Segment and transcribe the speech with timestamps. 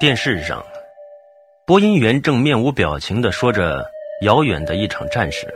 [0.00, 0.64] 电视上，
[1.66, 3.84] 播音员正面无表情地说着
[4.22, 5.52] 遥远的一场战事。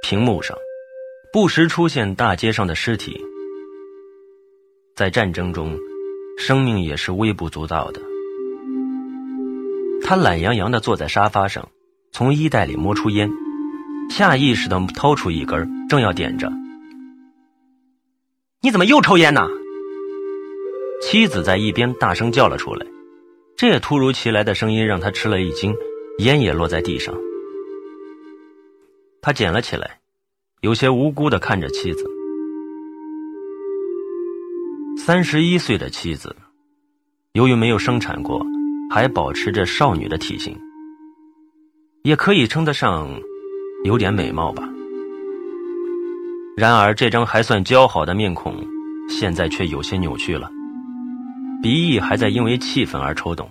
[0.00, 0.56] 屏幕上，
[1.32, 3.20] 不时出现大街上的尸体。
[4.94, 5.76] 在战争中，
[6.38, 8.00] 生命也是微不足道的。
[10.04, 11.68] 他懒洋洋地坐在沙发上，
[12.12, 13.28] 从衣袋里摸出烟，
[14.08, 16.48] 下意识地掏出一根，正要点着。
[18.60, 19.48] 你怎么又抽烟呢？
[21.02, 22.86] 妻子在一边大声叫了出来，
[23.56, 25.74] 这突如其来的声音让他吃了一惊，
[26.20, 27.12] 烟也落在地上。
[29.20, 29.98] 他捡了起来，
[30.60, 32.08] 有些无辜的看着妻子。
[34.96, 36.34] 三十一岁的妻子，
[37.32, 38.40] 由于没有生产过，
[38.88, 40.56] 还保持着少女的体型，
[42.04, 43.08] 也可以称得上
[43.84, 44.66] 有点美貌吧。
[46.56, 48.54] 然而，这张还算姣好的面孔，
[49.08, 50.48] 现在却有些扭曲了。
[51.62, 53.48] 鼻翼还在因为气愤而抽动。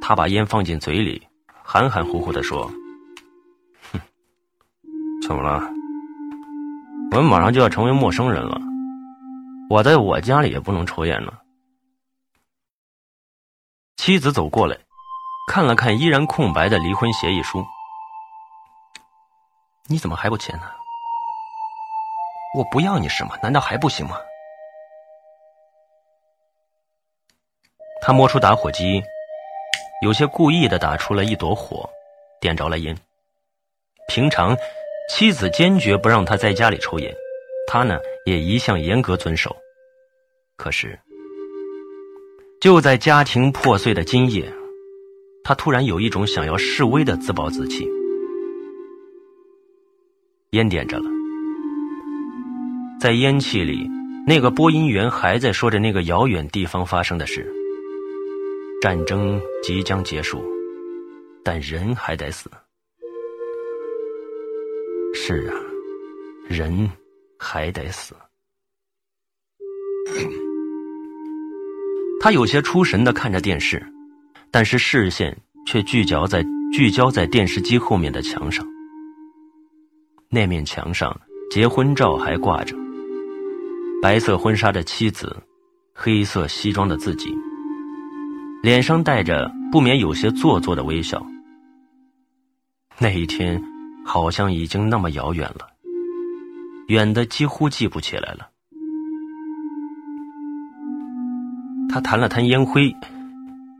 [0.00, 1.28] 他把烟放进嘴里，
[1.62, 2.66] 含含糊糊的说
[3.92, 4.00] ：“哼，
[5.22, 5.60] 怎么了？
[7.12, 8.58] 我们马上就要成为陌生人了。
[9.68, 11.32] 我在我家里也不能抽烟呢。”
[13.96, 14.76] 妻子走过来，
[15.46, 17.64] 看了看依然空白的离婚协议书。
[19.88, 20.64] 你怎么还不签呢？
[22.56, 23.36] 我不要你什么？
[23.42, 24.16] 难道还不行吗？
[28.04, 29.00] 他摸出打火机，
[30.02, 31.88] 有些故意的打出了一朵火，
[32.40, 32.96] 点着了烟。
[34.08, 34.56] 平常，
[35.08, 37.14] 妻子坚决不让他在家里抽烟，
[37.68, 39.56] 他呢也一向严格遵守。
[40.56, 40.98] 可是，
[42.60, 44.52] 就在家庭破碎的今夜，
[45.44, 47.88] 他突然有一种想要示威的自暴自弃。
[50.50, 51.08] 烟点着了，
[53.00, 53.88] 在烟气里，
[54.26, 57.48] 那个播音员还在说着那个遥远地方发生的事。
[58.82, 60.42] 战争即将结束，
[61.44, 62.50] 但人还得死。
[65.14, 65.54] 是啊，
[66.48, 66.90] 人
[67.38, 68.12] 还得死。
[72.20, 73.80] 他有些出神的看着电视，
[74.50, 78.66] 但是视线却聚焦在聚焦在电视机后面的墙上。
[80.28, 81.20] 那面墙上，
[81.52, 82.74] 结婚照还挂着。
[84.02, 85.36] 白色婚纱的妻子，
[85.94, 87.32] 黑色西装的自己，
[88.62, 91.20] 脸上带着不免有些做作的微笑。
[92.96, 93.60] 那一天，
[94.06, 95.68] 好像已经那么遥远了，
[96.86, 98.48] 远的几乎记不起来了。
[101.90, 102.94] 他弹了弹烟灰，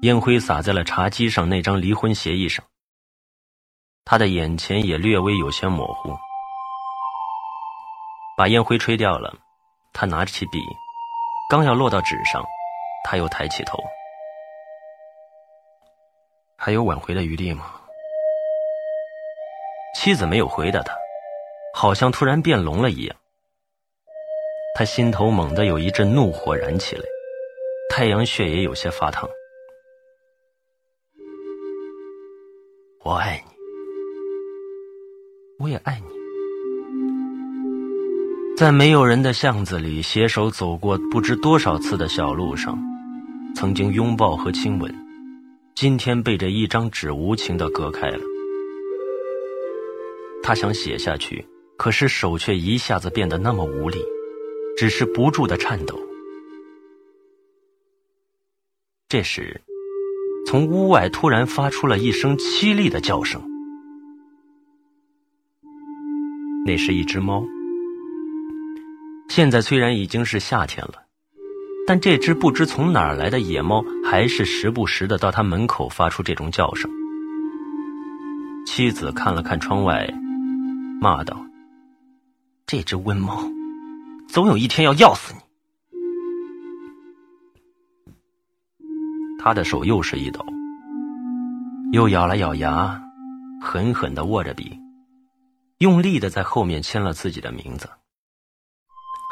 [0.01, 2.65] 烟灰洒在了茶几上那张离婚协议上。
[4.05, 6.13] 他的眼前也略微有些模糊。
[8.37, 9.33] 把烟灰吹掉了，
[9.93, 10.59] 他拿起笔，
[11.49, 12.43] 刚要落到纸上，
[13.05, 13.79] 他又抬起头。
[16.65, 17.73] 还有挽回的余地吗？
[19.99, 20.95] 妻子没有回答他，
[21.75, 23.17] 好像突然变聋了一样。
[24.77, 27.03] 他心头猛地有一阵怒火燃起来，
[27.91, 29.29] 太阳穴也有些发烫。
[33.03, 33.53] 我爱你，
[35.59, 36.07] 我也爱你。
[38.57, 42.79] 在没有人的巷子里，携手走过不知多少次的小路上，
[43.57, 44.95] 曾经拥抱和亲吻，
[45.75, 48.21] 今天被这一张纸无情的隔开了。
[50.43, 51.47] 他想写下去，
[51.77, 53.99] 可是手却一下子变得那么无力，
[54.77, 55.99] 只是不住的颤抖。
[59.09, 59.61] 这时，
[60.47, 63.43] 从屋外突然发出了一声凄厉的叫声，
[66.67, 67.45] 那是一只猫。
[69.29, 71.07] 现在虽然已经是夏天了，
[71.87, 76.91] 但这只不知从哪儿来的野猫还是时不时的到他门口发出这种叫声。
[78.65, 80.09] 妻子看了看窗外，
[81.01, 81.45] 骂道
[82.67, 83.43] ：“这只瘟猫，
[84.29, 85.41] 总有一天要要死你！”
[89.41, 90.47] 他的手又是一抖，
[91.91, 93.03] 又咬了咬牙，
[93.61, 94.79] 狠狠的握着笔，
[95.79, 97.91] 用力的在后面签了自己的名字。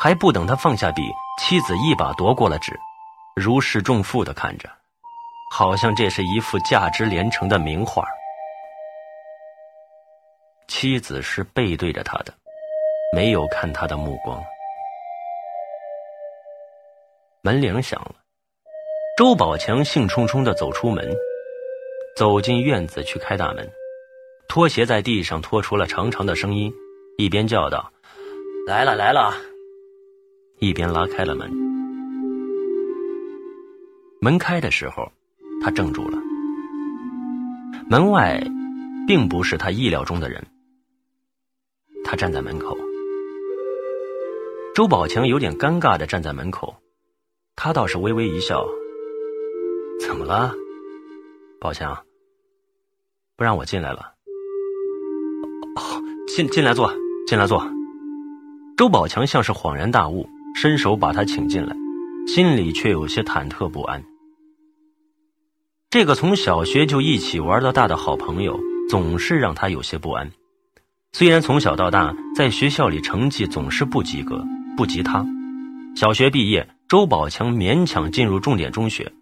[0.03, 1.03] 还不等他放下笔，
[1.39, 2.73] 妻子一把夺过了纸，
[3.37, 4.67] 如释重负的看着，
[5.53, 8.03] 好像这是一幅价值连城的名画。
[10.69, 12.33] 妻子是背对着他的，
[13.15, 14.43] 没有看他的目光。
[17.43, 18.15] 门铃响了，
[19.19, 21.15] 周宝强兴冲冲的走出门，
[22.17, 23.71] 走进院子去开大门，
[24.49, 26.73] 拖鞋在地上拖出了长长的声音，
[27.19, 27.93] 一边叫道
[28.67, 29.35] ：“来了来了。”
[30.61, 31.51] 一边拉开了门，
[34.21, 35.11] 门开的时候，
[35.63, 36.19] 他怔住了。
[37.89, 38.39] 门外，
[39.07, 40.47] 并不是他意料中的人。
[42.05, 42.77] 他站在门口。
[44.75, 46.77] 周宝强有点尴尬的站在门口，
[47.57, 48.63] 他倒是微微一笑
[49.99, 50.53] ：“怎么了，
[51.59, 52.05] 宝强？
[53.35, 54.13] 不让我进来了？
[55.75, 56.93] 好，进进来坐，
[57.27, 57.67] 进来坐。”
[58.77, 61.75] 周宝强像是恍然大悟，伸手把他请进来，
[62.27, 64.03] 心里却有些忐忑不安。
[65.89, 68.59] 这个从小学就一起玩到大的好朋友，
[68.89, 70.31] 总是让他有些不安。
[71.13, 75.27] 虽然从小到大在学校里成绩总是不及格，不及他。
[75.97, 79.13] 小学毕业，周宝强勉强进入重点中学，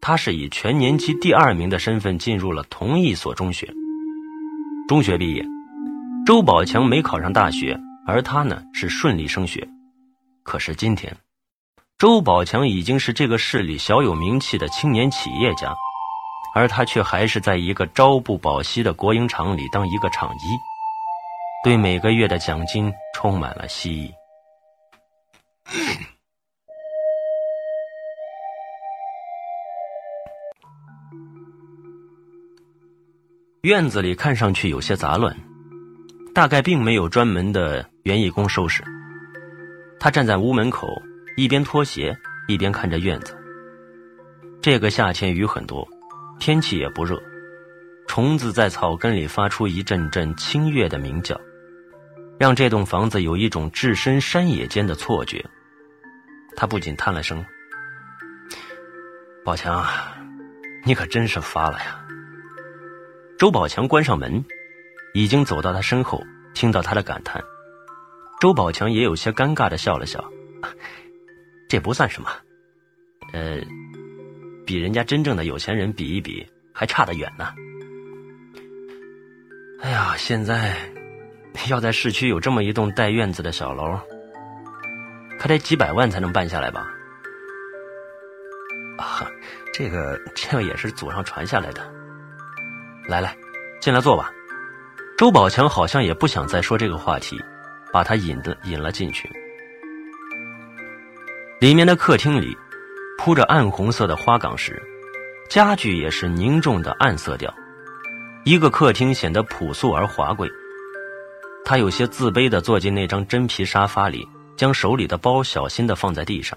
[0.00, 3.72] 他是以全年级第二名的身份进入了同一所中学。
[4.88, 5.46] 中学毕业，
[6.26, 7.78] 周宝强没考上大学。
[8.10, 9.68] 而他呢是顺利升学，
[10.48, 11.14] 可是今天，
[11.98, 15.76] 周宝强已经是这个市里小有名气的青年企业家，
[16.54, 20.56] 而他却还是在一个朝不保夕的国营厂里当一个厂医，
[21.62, 24.14] 对每个月的奖金充满了希冀。
[33.60, 35.36] 院子里看上去有些杂乱。
[36.34, 38.84] 大概并没有专门的园艺工收拾。
[40.00, 41.02] 他站在屋门口，
[41.36, 42.16] 一边脱鞋，
[42.46, 43.36] 一边看着院子。
[44.60, 45.86] 这个夏天雨很多，
[46.38, 47.20] 天气也不热，
[48.06, 51.40] 虫子在草根里发出一阵阵清越的鸣叫，
[52.38, 55.44] 让这栋房子有一种置身山野间的错觉。
[56.56, 57.44] 他不禁叹了声
[59.44, 59.84] ：“宝强，
[60.84, 62.04] 你可真是发了呀。”
[63.38, 64.44] 周宝强关上门。
[65.14, 66.22] 已经走到他身后，
[66.52, 67.42] 听到他的感叹，
[68.40, 70.24] 周宝强也有些尴尬的笑了笑，
[71.68, 72.30] 这不算什么，
[73.32, 73.60] 呃，
[74.64, 77.52] 比人家真正的有钱人比一比，还差得远呢。
[79.80, 80.76] 哎呀，现在
[81.68, 83.98] 要在市区有这么一栋带院子的小楼，
[85.38, 86.86] 可得几百万才能办下来吧？
[88.98, 89.26] 啊，
[89.72, 91.92] 这个这个也是祖上传下来的。
[93.08, 93.36] 来来，
[93.80, 94.32] 进来坐吧。
[95.16, 97.40] 周宝强好像也不想再说这个话题，
[97.92, 99.30] 把他引的引了进去。
[101.60, 102.56] 里面的客厅里
[103.18, 104.80] 铺着暗红色的花岗石，
[105.50, 107.52] 家具也是凝重的暗色调，
[108.44, 110.48] 一个客厅显得朴素而华贵。
[111.64, 114.26] 他有些自卑的坐进那张真皮沙发里，
[114.56, 116.56] 将手里的包小心的放在地上。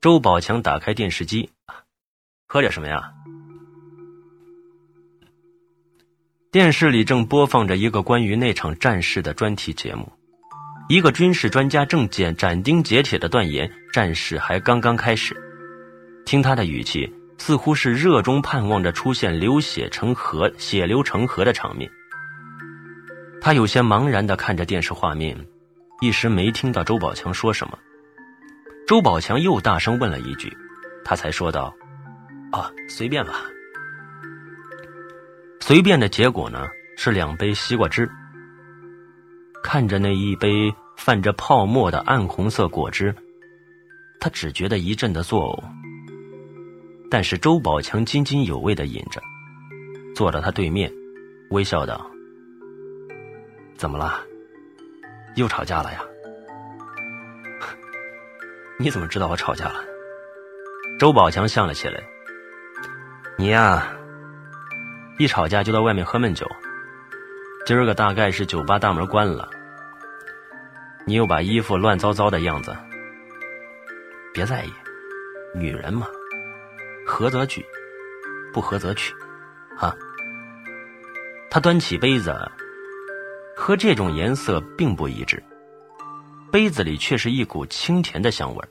[0.00, 1.50] 周宝强打开电视机，
[2.46, 3.12] 喝点什么呀？
[6.52, 10.10] 电视里正播放着一个关于那场战事的专题节目，
[10.88, 15.36] 一个军事专家正斩斩钉截铁的断言：战事还刚刚开始。
[16.24, 21.90] 听他的语气，似乎是热衷盼望着出现流血成河、血流成河的场面。
[23.40, 25.36] 他有些茫然地看着电视画面，
[26.00, 27.76] 一时没听到周宝强说什么。
[28.86, 30.56] 周宝强又大声问了一句，
[31.04, 31.74] 他才说道
[32.52, 33.42] ：“啊，随便吧。”
[35.60, 36.66] 随便的结果呢，
[36.96, 38.08] 是两杯西瓜汁。
[39.62, 43.12] 看着那一杯泛着泡沫的暗红色果汁，
[44.20, 45.64] 他只觉得一阵的作呕。
[47.10, 49.20] 但是周宝强津津有味的饮着，
[50.14, 50.92] 坐到他对面，
[51.50, 52.08] 微笑道
[53.76, 54.20] ：“怎么了？
[55.34, 56.00] 又吵架了呀？”
[58.78, 59.84] 你怎么知道我吵架了？
[61.00, 62.00] 周宝强笑了起来
[63.36, 63.92] ：“你呀。”
[65.18, 66.46] 一吵架就到外面喝闷酒，
[67.64, 69.48] 今儿个大概是酒吧大门关了，
[71.06, 72.76] 你又把衣服乱糟糟的样子，
[74.34, 74.72] 别在意，
[75.54, 76.06] 女人嘛，
[77.06, 77.64] 合则聚，
[78.52, 79.14] 不合则去，
[79.74, 79.96] 哈。
[81.48, 82.36] 他端起杯子，
[83.56, 85.42] 和这种颜色并不一致，
[86.52, 88.62] 杯子里却是一股清甜的香味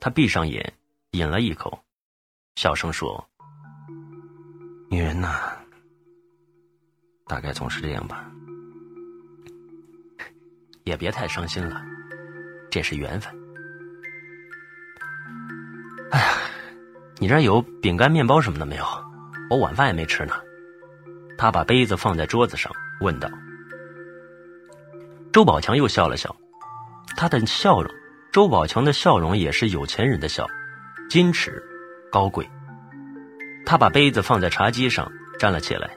[0.00, 0.72] 他闭上眼，
[1.12, 1.78] 饮了一口，
[2.56, 3.24] 小声说
[4.90, 5.56] ：“女人呐。”
[7.30, 8.28] 大概总是这样吧，
[10.82, 11.80] 也别太伤心了，
[12.68, 13.32] 这是缘分。
[16.10, 16.26] 哎呀，
[17.20, 18.84] 你这有饼干、面包什么的没有？
[19.48, 20.34] 我晚饭也没吃呢。
[21.38, 23.30] 他把杯子放在桌子上，问道。
[25.32, 26.34] 周宝强又笑了笑，
[27.16, 27.94] 他的笑容，
[28.32, 30.44] 周宝强的笑容也是有钱人的笑，
[31.08, 31.62] 矜持、
[32.10, 32.44] 高贵。
[33.64, 35.08] 他把杯子放在茶几上，
[35.38, 35.96] 站了起来。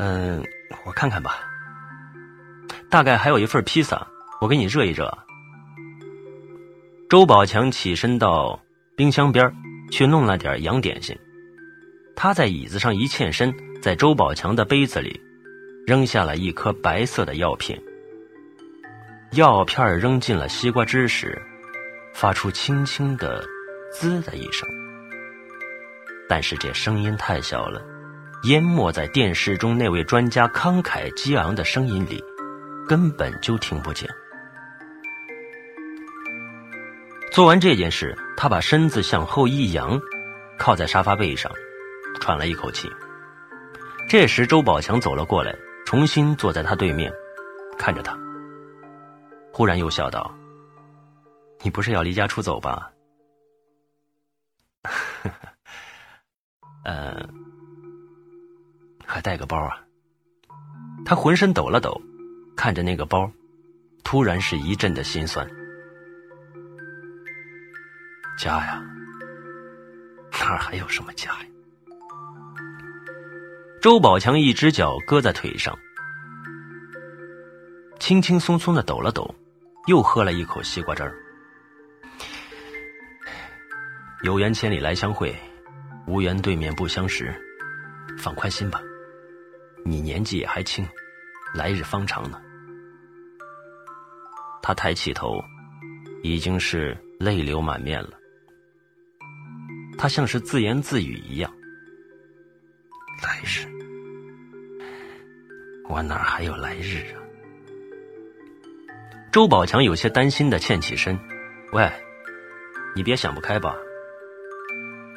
[0.00, 0.40] 嗯，
[0.84, 1.40] 我看看吧。
[2.88, 4.06] 大概还有一份披萨，
[4.40, 5.12] 我给你热一热。
[7.10, 8.60] 周宝强起身到
[8.96, 9.52] 冰箱边
[9.90, 11.18] 去弄了点洋点心。
[12.14, 13.52] 他在椅子上一欠身，
[13.82, 15.20] 在周宝强的杯子里
[15.84, 17.76] 扔下了一颗白色的药片。
[19.32, 21.36] 药片扔进了西瓜汁时，
[22.14, 23.44] 发出轻轻的
[23.92, 24.68] “滋”的一声，
[26.28, 27.82] 但是这声音太小了，
[28.44, 32.22] 淹没在电视中那位专家慷慨激昂的声音里，
[32.86, 34.08] 根本就听不见。
[37.32, 40.00] 做完这件事，他把身子向后一仰，
[40.58, 41.52] 靠在沙发背上，
[42.20, 42.88] 喘了一口气。
[44.08, 45.54] 这时，周宝强走了过来，
[45.84, 47.12] 重新坐在他对面，
[47.76, 48.18] 看着他。
[49.52, 50.32] 忽然又笑道
[51.62, 52.90] ：“你不是要离家出走吧
[56.84, 57.28] ？”“呃，
[59.08, 59.80] 还带个包啊？”
[61.04, 62.00] 他浑身抖了抖，
[62.54, 63.30] 看着那个包，
[64.04, 65.48] 突然是一阵的心酸。
[68.38, 68.82] 家呀，
[70.30, 71.46] 哪还有什么家呀？
[73.80, 75.76] 周宝强一只脚搁在腿上，
[77.98, 79.34] 轻轻松松的抖了抖。
[79.86, 81.16] 又喝了一口西瓜汁儿。
[84.22, 85.34] 有缘千里来相会，
[86.06, 87.34] 无缘对面不相识。
[88.18, 88.82] 放宽心吧，
[89.88, 90.86] 你年纪也还轻，
[91.54, 92.38] 来日方长呢。
[94.62, 95.42] 他抬起头，
[96.22, 98.10] 已经是泪流满面了。
[99.96, 101.50] 他像是自言自语一样
[103.24, 103.66] ：“来日，
[105.88, 107.16] 我哪还有来日啊？”
[109.32, 111.18] 周宝强有些担心的欠起身
[111.72, 111.90] ：“喂，
[112.94, 113.74] 你别想不开吧？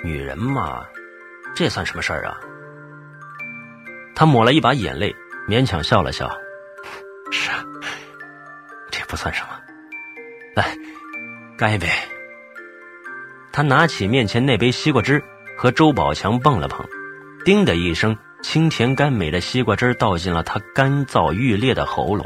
[0.02, 0.86] 女人嘛，
[1.54, 2.40] 这算什么事儿啊？”
[4.16, 5.16] 他抹了一把眼泪，
[5.48, 6.30] 勉强笑了笑
[7.32, 7.66] ：“是啊，
[8.92, 9.50] 这不算什么。
[10.56, 10.76] 来，
[11.58, 11.88] 干一杯。”
[13.52, 15.22] 他拿起面前那杯西瓜汁，
[15.58, 16.86] 和周宝强碰了碰，
[17.44, 22.26] 叮的一声，清甜甘美的西瓜汁倒进了他干燥欲裂的喉咙。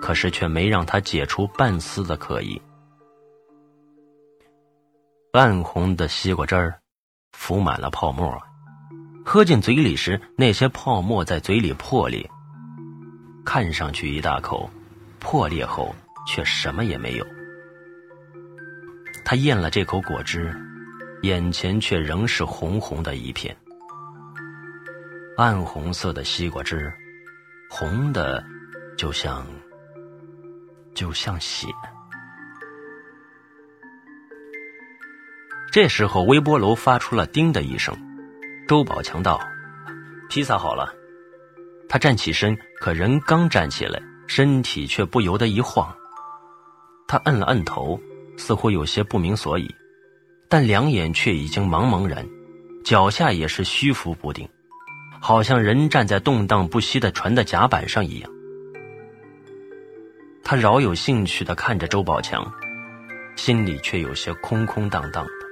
[0.00, 2.62] 可是却没让他解除半丝的渴意。
[5.32, 6.78] 暗红的西瓜汁儿，
[7.32, 8.40] 浮满了泡沫，
[9.30, 12.26] 喝进嘴里时，那些泡沫在嘴里破裂。
[13.44, 14.70] 看上去一大口，
[15.18, 15.94] 破裂后
[16.26, 17.26] 却什么也没有。
[19.26, 20.56] 他咽了这口果汁，
[21.20, 23.54] 眼前却仍是红红的一片。
[25.36, 26.90] 暗红色的西瓜汁，
[27.68, 28.42] 红的，
[28.96, 29.46] 就像……
[30.94, 31.66] 就像血。
[35.70, 37.94] 这时候，微波炉发出了“叮”的一声。
[38.68, 39.40] 周宝强道
[40.28, 40.94] ：“披萨好了。”
[41.88, 45.90] 他站起身，可人刚站起来，身体却不由得一晃。
[47.06, 47.98] 他摁了摁头，
[48.36, 49.74] 似乎有些不明所以，
[50.50, 52.28] 但两眼却已经茫茫然，
[52.84, 54.46] 脚下也是虚浮不定，
[55.18, 58.30] 好像人站在动荡不息的船的甲板上一样。
[60.44, 62.46] 他饶有兴趣的看着周宝强，
[63.34, 65.47] 心里却有些空空荡荡的。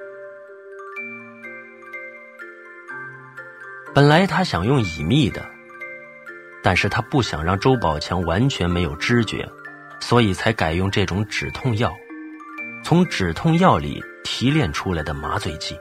[3.97, 5.43] 本来他想用乙醚的，
[6.62, 9.49] 但是他不想让周宝强完全没有知觉，
[10.00, 11.91] 所以才改用这种止痛药，
[12.85, 15.75] 从止痛药里提炼出来的麻醉剂。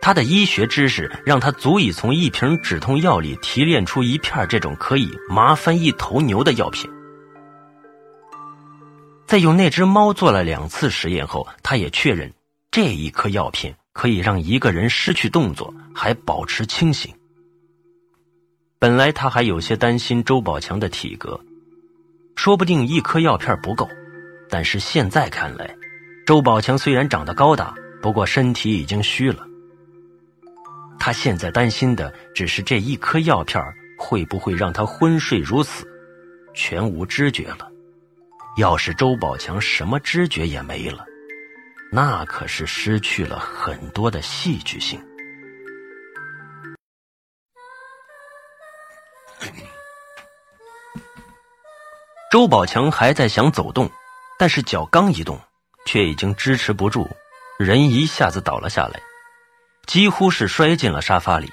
[0.00, 6.90] 他的医学知识让他足以从一瓶止痛药里提炼出一片这种可以麻翻一头牛的药品。
[9.26, 12.32] 在用那只猫做了两次实验后，他也确认
[12.70, 17.10] 这一颗药品可以让一个人失去动作还保持清醒。
[18.78, 21.40] 本来他还有些担心周宝强的体格，
[22.34, 23.88] 说不定一颗药片不够，
[24.50, 25.74] 但是现在看来，
[26.26, 29.46] 周宝强虽然长得高大，不过身体已经虚了。
[30.98, 33.62] 他现在担心的只是这一颗药片
[33.98, 35.86] 会不会让他昏睡如死，
[36.52, 37.66] 全无知觉了。
[38.58, 41.02] 要是周宝强什么知觉也没了，
[41.90, 45.00] 那可是失去了很多的戏剧性。
[52.30, 53.88] 周宝强还在想走动，
[54.38, 55.40] 但是脚刚一动，
[55.86, 57.08] 却已经支持不住，
[57.58, 59.00] 人一下子倒了下来，
[59.86, 61.50] 几乎是摔进了沙发里。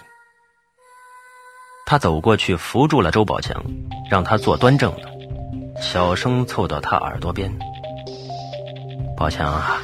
[1.86, 3.64] 他走过去扶住了周宝强，
[4.10, 5.10] 让他坐端正了。
[5.82, 7.56] 小声凑到他耳朵边
[9.16, 9.82] ：“宝强啊，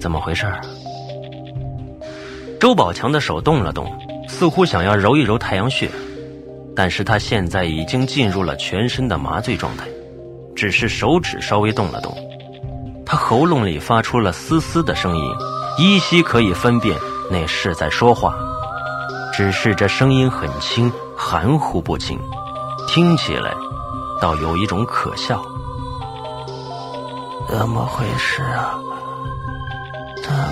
[0.00, 0.50] 怎么回事？”
[2.58, 3.90] 周宝强的手动了动，
[4.28, 5.90] 似乎想要揉一揉太阳穴，
[6.76, 9.86] 但是他现在已经进入了全身的麻醉状态，
[10.54, 12.14] 只是手指稍微动了动。
[13.06, 15.24] 他喉咙里发出了嘶嘶的声音，
[15.78, 16.96] 依稀可以分辨
[17.30, 18.34] 那是在说话，
[19.32, 22.18] 只是这声音很轻，含糊不清，
[22.86, 23.52] 听起来
[24.20, 25.42] 倒有一种可笑。
[27.48, 28.78] 怎么回事啊？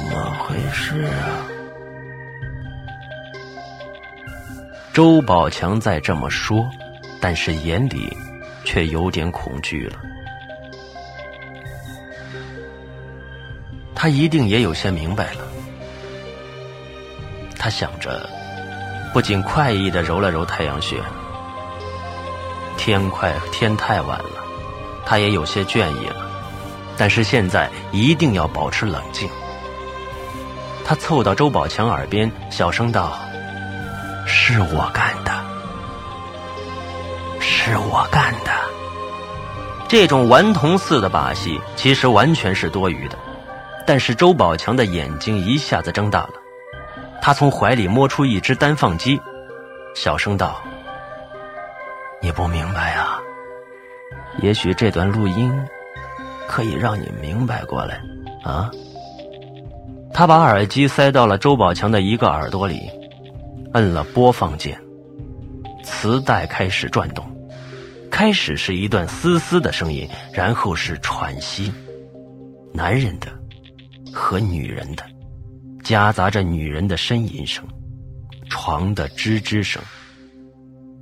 [0.08, 1.44] 怎么回事啊？
[4.94, 6.66] 周宝强在这么说，
[7.20, 8.16] 但是眼里
[8.64, 9.98] 却有点恐惧了。
[13.94, 15.46] 他一定也有些明白了。
[17.58, 18.26] 他想着，
[19.12, 20.96] 不仅快意的揉了揉太阳穴。
[22.78, 24.42] 天快天太晚了，
[25.04, 26.26] 他也有些倦意了。
[26.96, 29.28] 但是现在一定要保持冷静。
[30.88, 33.12] 他凑到周宝强耳边，小声道
[34.26, 35.30] ：“是我干的，
[37.38, 38.50] 是我干的。”
[39.86, 43.18] 这种顽童似的把戏，其实完全是多余的。
[43.86, 46.34] 但是周宝强的眼睛一下子睁大了，
[47.20, 49.20] 他从怀里摸出一只单放机，
[49.94, 50.58] 小声道
[52.22, 53.20] ：“你不明白啊？
[54.38, 55.54] 也许这段录音
[56.46, 58.00] 可以让你明白过来
[58.42, 58.70] 啊。”
[60.12, 62.90] 他把耳机塞到了周宝强的一个耳朵里，
[63.74, 64.80] 摁了播放键，
[65.84, 67.24] 磁带开始转动。
[68.10, 71.72] 开始是一段嘶嘶的声音，然后是喘息，
[72.72, 73.26] 男人的。
[74.10, 75.04] 和女人的，
[75.84, 77.62] 夹杂着女人的呻吟声，
[78.48, 79.80] 床的吱吱声，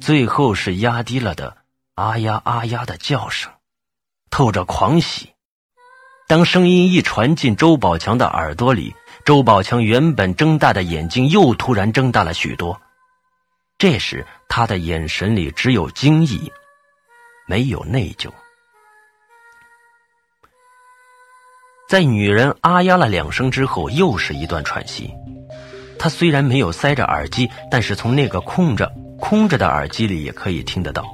[0.01, 1.57] 最后是压低了的
[1.95, 3.51] 啊呀啊呀的叫声，
[4.29, 5.31] 透着狂喜。
[6.29, 8.93] 当声音一传进周宝强的耳朵里，
[9.25, 12.81] 周宝强原本睁大的眼睛又突然睁大了许多。
[13.79, 16.51] 这时，他的眼神里只有惊异，
[17.47, 18.29] 没有内疚。
[21.89, 25.09] 在女人啊呀了两声之后，又是一段喘息。
[25.97, 31.07] 他虽然没有塞着耳机，但是从那个空着、空着的耳机里也可以听得到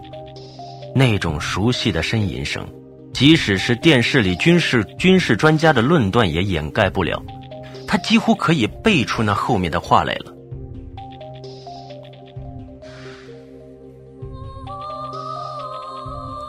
[0.95, 2.67] 那种熟悉的呻吟声。
[3.13, 7.23] 即使是电视里军事军事专家的论断也掩盖不了，
[7.87, 10.33] 他几乎可以背出那后面的话来了。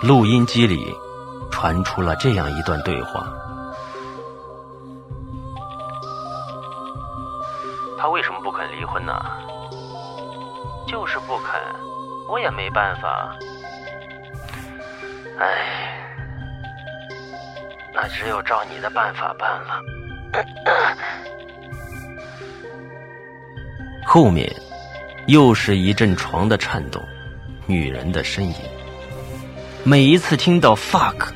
[0.01, 0.79] 录音机里
[1.51, 3.31] 传出了这样一段对话。
[7.97, 9.13] 他为什么不肯离婚呢？
[10.87, 11.59] 就是不肯，
[12.29, 13.35] 我也没办法。
[15.39, 16.12] 哎，
[17.93, 19.81] 那只有照你的办法办了。
[24.05, 24.51] 后面
[25.27, 27.01] 又是一阵床的颤动，
[27.67, 28.55] 女人的呻吟。
[29.83, 31.27] 每一次听到 “fuck”，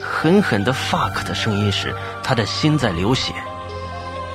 [0.00, 3.32] 狠狠的 “fuck” 的声音时，他的心在流血。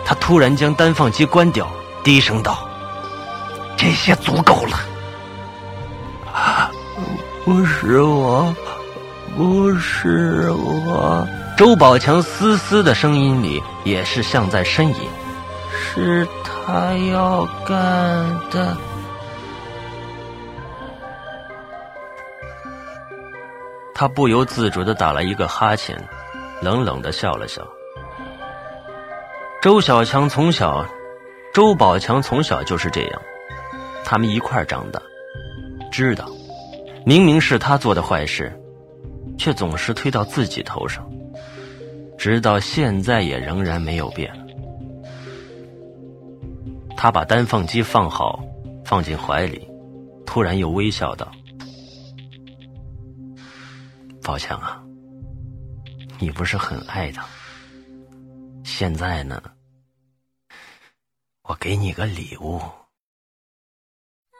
[0.05, 1.67] 他突然将单放机关掉，
[2.03, 2.67] 低声道
[3.77, 4.77] ：“这些足够了。”
[7.43, 8.55] 不是我，
[9.35, 11.27] 不是我。
[11.61, 15.07] 周宝强嘶嘶的声音里也是像在呻吟。
[15.71, 17.77] 是他要干
[18.49, 18.75] 的。
[23.93, 26.03] 他不由自主的打了一个哈欠，
[26.63, 27.61] 冷冷的笑了笑。
[29.61, 30.83] 周小强从小，
[31.53, 33.21] 周宝强从小就是这样，
[34.03, 34.99] 他们一块长大，
[35.91, 36.27] 知道，
[37.05, 38.51] 明明是他做的坏事，
[39.37, 41.07] 却总是推到自己头上，
[42.21, 44.31] 直到现在也仍然没有变。
[46.95, 48.39] 他把单放机放好，
[48.85, 49.67] 放进怀里，
[50.23, 51.31] 突然又微笑道
[54.21, 54.83] ：“宝强啊，
[56.19, 57.25] 你不是很爱他？”
[58.63, 59.41] 现在呢，
[61.41, 62.61] 我给你个礼物。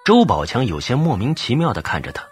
[0.05, 2.23] 周宝强有些莫名其妙的看着他。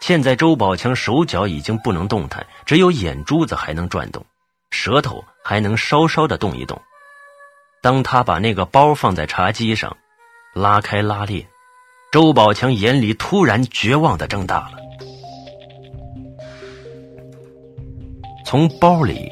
[0.00, 4.24] 现在周宝强手脚已经不能动弹，只有眼珠子还能转动，
[4.76, 6.76] 舌头还能稍稍的动一动。
[7.80, 9.96] 当他把那个包放在茶几上，
[10.52, 11.46] 拉开拉链，
[12.10, 14.78] 周宝强眼里突然绝望的睁大了，
[18.44, 19.30] 从包里。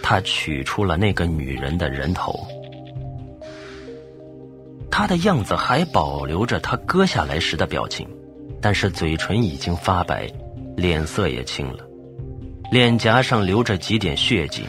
[0.00, 2.32] 他取出了那个女人的人头，
[4.90, 8.08] 他的样子还保留着他割下来时的表情，
[8.62, 10.26] 但是嘴唇已经发白，
[10.76, 11.84] 脸色也青了，
[12.70, 14.64] 脸颊上流着几点血迹。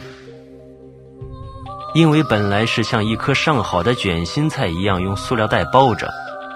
[1.94, 6.08] 因为本来是像一颗上好的卷心菜一样用塑料袋包着，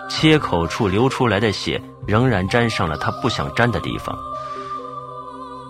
[0.09, 4.17] 切口处流出来的血仍然沾上了他不想沾的地方。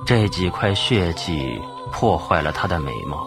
[0.06, 1.58] 这几块血迹
[1.90, 3.26] 破坏了他的美貌，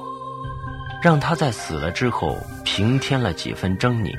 [1.01, 4.15] 让他在死了之后平添了几分狰狞。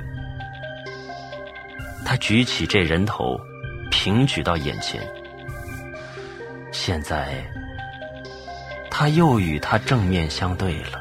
[2.05, 3.39] 他举起这人头，
[3.93, 5.01] 平举到眼前。
[6.73, 7.45] 现在，
[8.91, 11.01] 他又与他正面相对了。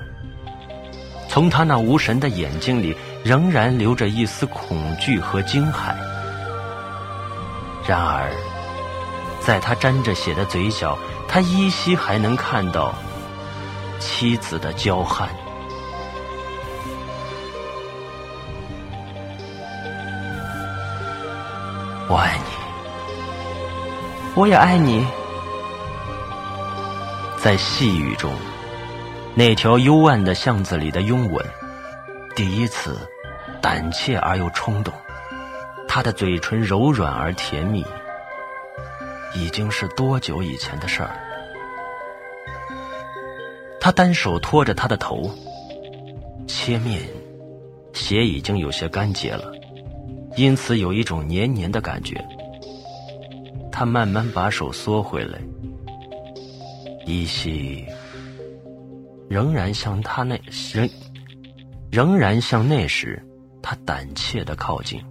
[1.28, 5.93] 从他那无神的眼睛里，仍然流着一丝恐惧和惊骇。
[7.88, 8.32] 然而，
[9.39, 10.97] 在他沾着血的嘴角，
[11.28, 12.93] 他依稀还能看到
[14.00, 15.30] 妻子的娇憨。
[22.10, 22.52] 我爱你，
[24.34, 25.06] 我也爱你。
[27.38, 28.34] 在细雨中，
[29.36, 31.45] 那条幽暗的巷子里的拥吻，
[32.36, 32.97] 第一次，
[33.62, 34.91] 胆怯而又冲动。
[35.88, 37.86] 他的嘴唇柔软而甜蜜，
[39.36, 41.15] 已经是多久以前的事儿？
[43.80, 45.32] 他单手托着他的头，
[46.47, 47.02] 切面，
[47.93, 49.54] 血已经有些干结了。
[50.36, 52.23] 因此有一种黏黏的感觉。
[53.71, 55.39] 他慢慢把手缩回来，
[57.08, 57.88] 依稀
[59.30, 60.38] 仍然像他那
[60.74, 60.89] 仍
[61.89, 63.26] 仍然像那时，
[63.63, 65.02] 他胆怯的靠近，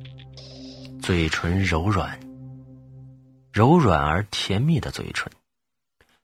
[1.03, 2.21] 嘴唇柔软，
[3.51, 5.33] 柔软而甜蜜的嘴唇，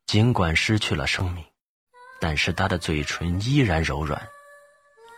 [0.07, 1.43] 尽管失去了生命，
[2.21, 4.21] 但是他的嘴唇依然柔软，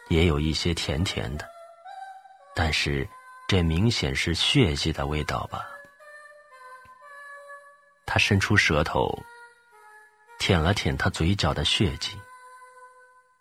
[0.09, 1.45] 也有一些甜甜的，
[2.55, 3.07] 但是。
[3.47, 5.67] 这明显是血迹的味道吧？
[8.07, 9.23] 他伸出舌头，
[10.39, 12.11] 舔了舔他嘴角的血迹，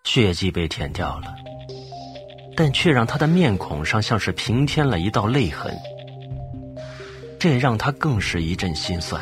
[0.03, 1.33] 血迹被舔掉了，
[2.55, 5.75] 但却让他的面孔上像是平添了一道泪痕，
[7.39, 9.21] 这让他更是一阵心酸。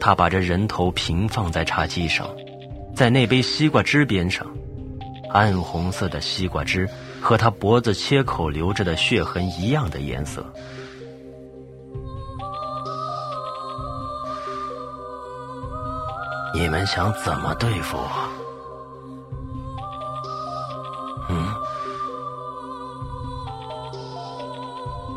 [0.00, 2.28] 他把这人头平放在茶几上，
[2.94, 4.46] 在那杯西瓜汁边上，
[5.30, 6.88] 暗红色的西瓜汁。
[7.24, 10.44] 和他脖子切口留着的血痕一样的颜色。
[16.54, 18.08] 你们想怎么对付我？
[21.28, 21.52] 嗯？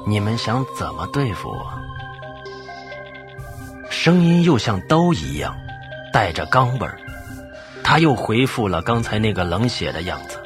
[0.04, 1.72] 你们想怎么对付我？
[3.92, 5.56] 声音又像刀一样，
[6.12, 7.00] 带着钢味儿。
[7.84, 10.42] 他又回复了刚才那个冷血的样子。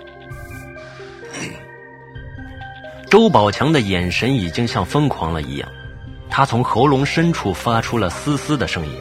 [3.09, 5.69] 周宝强的眼神已经像疯狂了一样，
[6.29, 8.93] 他从喉咙深处发出了嘶嘶的声音，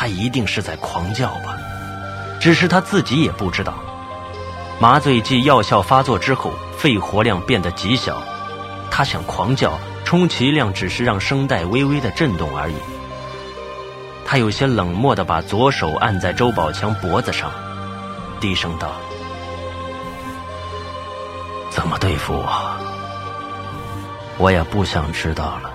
[0.00, 1.58] 他一定是在狂叫吧？
[2.40, 3.74] 只是他自己也不知道。
[4.78, 8.16] 麻醉剂药效发作之后，肺活量变得极小，
[8.90, 12.76] 他想狂叫，充其量只是让声带微微的震动而已。
[14.24, 17.52] 他有些冷漠的把左手按在周宝强脖子上，
[18.40, 18.92] 低声道
[21.68, 22.48] ：“怎么对付我？”
[24.40, 25.70] 我也不想知道了。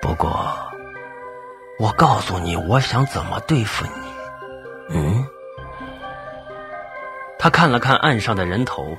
[0.00, 0.51] 不过，
[1.82, 4.94] 我告诉你，我想怎么对付你。
[4.94, 5.26] 嗯？
[7.40, 8.96] 他看了看岸上的人头，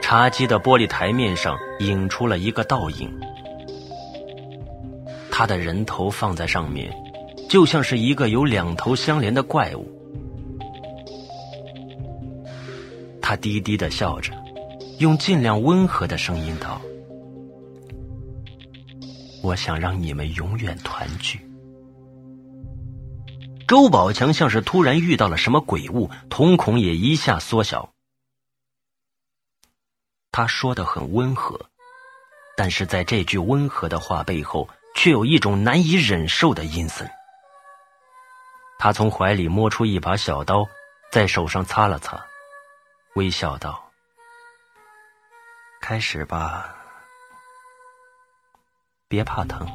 [0.00, 3.08] 茶几的玻璃台面上映出了一个倒影。
[5.30, 6.92] 他的人头放在上面，
[7.48, 9.88] 就像是一个有两头相连的怪物。
[13.20, 14.32] 他低低的笑着。
[14.98, 16.80] 用尽量温和的声音道
[19.42, 21.40] ：“我想让你们永远团聚。”
[23.66, 27.92] 周宝强像是突然遇到了什么鬼物，瞳孔也一下缩小。
[30.30, 31.68] 他说的很温和，
[32.56, 37.08] 但是在这句温和的话背后，却有一种难以忍受的阴森。
[38.78, 40.66] 他从怀里摸出一把小刀，
[41.10, 42.24] 在手上擦了擦，
[43.14, 43.90] 微笑道。
[45.80, 46.74] 开始吧，
[49.08, 49.66] 别怕疼。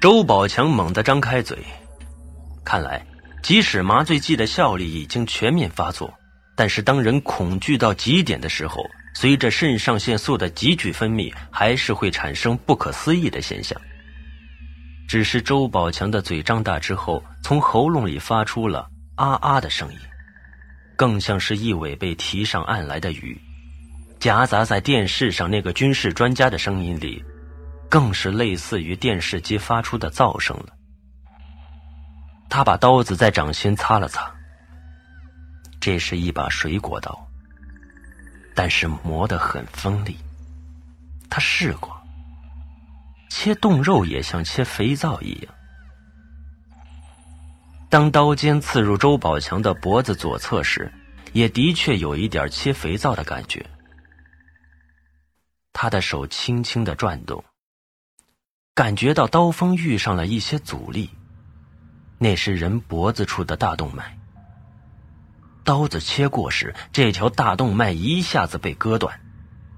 [0.00, 1.58] 周宝强猛地张开嘴，
[2.64, 3.04] 看来。
[3.40, 6.12] 即使麻醉剂的效力已经全面发作，
[6.56, 8.84] 但是当人恐惧到极点的时候，
[9.14, 13.80] 随着肾上腺素的急剧分泌，还是会产生不可思议的现象。
[15.08, 19.98] 只是周宝强的嘴张大之后，从喉咙里发出了“啊啊”的声音，
[20.96, 23.40] 更像是一尾被提上岸来的鱼，
[24.18, 27.24] 夹杂在电视上那个军事专家的声音里，
[27.88, 30.74] 更是类似于电视机发出的噪声了。
[32.50, 34.34] 他把刀子在掌心擦了擦，
[35.80, 37.28] 这是一把水果刀，
[38.54, 40.16] 但是磨得很锋利。
[41.30, 41.94] 他试过，
[43.28, 45.54] 切冻肉也像切肥皂一样。
[47.90, 50.92] 当刀尖刺入周宝强的脖子左侧时，
[51.32, 53.64] 也的确有一点切肥皂的感觉。
[55.72, 57.44] 他的手轻轻的转动，
[58.78, 61.10] 感觉到刀锋遇上了一些阻力，
[62.16, 64.16] 那是人脖子处的大动脉。
[65.64, 69.20] 刀子切过时，这条大动脉一下子被割断，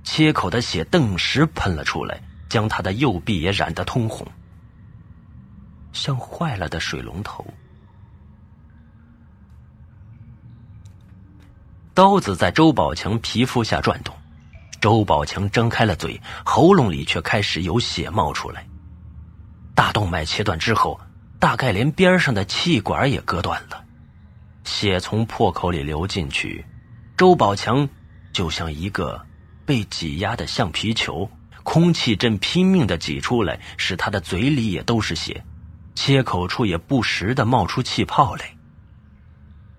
[0.04, 4.30] 切口的血顿时喷了出来，将他的右臂也染得通红，
[5.94, 7.42] 像坏了的水龙头。
[11.94, 14.14] 刀子在周宝强皮肤下转动，
[14.78, 18.66] 周宝强睁开了嘴，喉咙里却开始有血冒出来。
[19.74, 21.00] 大动脉切断之后，
[21.38, 23.84] 大概连边上的气管也割断了，
[24.64, 26.64] 血从破口里流进去，
[27.16, 27.88] 周宝强
[28.32, 29.20] 就像一个
[29.64, 31.30] 被挤压的橡皮球，
[31.62, 35.42] 空气正拼命的挤出来，使他的嘴里也都是血，
[35.94, 38.54] 切口处也不时的冒出气泡来。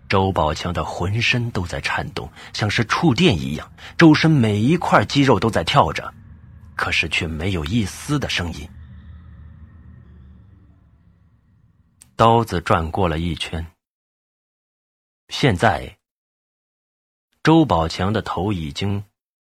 [0.10, 6.13] 周宝强的浑身都在颤动，像是触电一样，周身每一块肌肉都在跳着，
[6.75, 8.67] 可是却没有一丝的声音。
[12.21, 13.65] 刀子转过了一圈，
[15.29, 15.97] 现在
[17.41, 19.03] 周宝强的头已经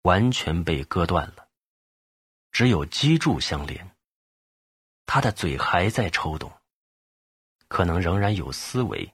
[0.02, 1.48] 完全被割断了，
[2.52, 3.96] 只有脊柱相连。
[5.06, 6.52] 他的嘴还在抽动，
[7.70, 9.14] 可能仍然有思维。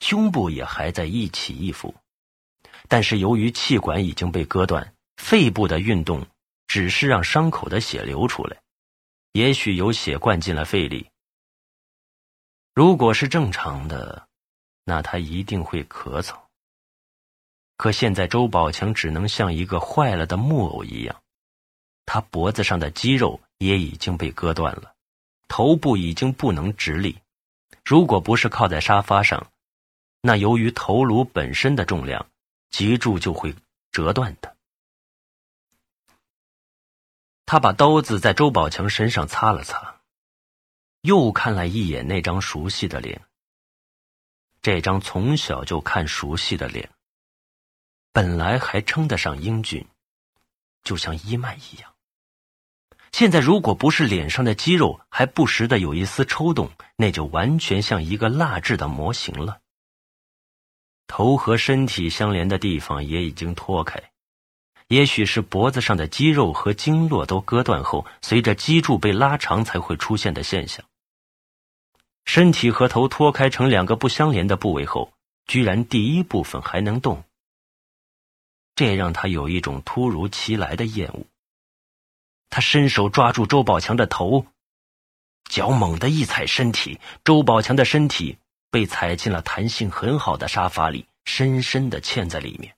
[0.00, 1.94] 胸部也还在一起一伏，
[2.88, 6.26] 但是由于气管已经被割断，肺部的运动
[6.66, 8.60] 只是让伤口的血流出来，
[9.34, 11.08] 也许有血灌进了肺里。
[12.76, 14.28] 如果是正常的，
[14.84, 16.36] 那他一定会咳嗽。
[17.78, 21.22] 可现在周宝强只能像一个坏了的木偶一样，
[22.04, 24.94] 他脖子上的肌肉也已经被割断了，
[25.48, 27.16] 头部已经不能直立。
[27.82, 29.50] 如果不是靠在沙发上，
[30.20, 32.26] 那由于头颅本身的重量，
[32.68, 33.54] 脊柱就会
[33.90, 34.54] 折断的。
[37.46, 39.95] 他把刀子在周宝强身上擦了擦，
[41.06, 43.22] 又看了一眼那张熟悉的脸。
[44.60, 46.90] 这张从小就看熟悉的脸，
[48.12, 49.86] 本来还称得上英俊，
[50.82, 51.92] 就像伊曼一样。
[53.12, 59.60] 现在如果不是脸上的肌肉还不时的有一丝抽动，那就完全像一个蜡制的模型了。
[61.06, 64.02] 头和身体相连的地方也已经脱开，
[64.88, 70.84] 也许是脖子上的肌肉和经络都割断后，随着脊柱被拉长才会出现的现象。
[72.26, 75.12] 身体和头脱开成两个不相连的部位后，
[75.46, 77.24] 居然第一部分还能动，
[78.74, 81.24] 这让他有一种突如其来的厌恶。
[82.50, 84.46] 他伸手抓住周宝强的头，
[85.48, 88.38] 脚猛地一踩身体，周宝强的身体。
[88.68, 92.76] 被踩进了弹性很好的沙发里，深深的嵌在里面。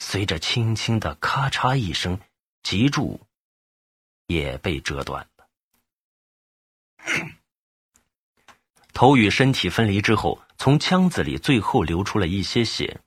[0.00, 2.18] 随着轻轻的咔嚓一声，
[2.64, 3.20] 脊柱
[4.26, 5.46] 也被折断了。
[8.92, 13.00] 头与身体分离之后，从腔子里最后流出了一些血。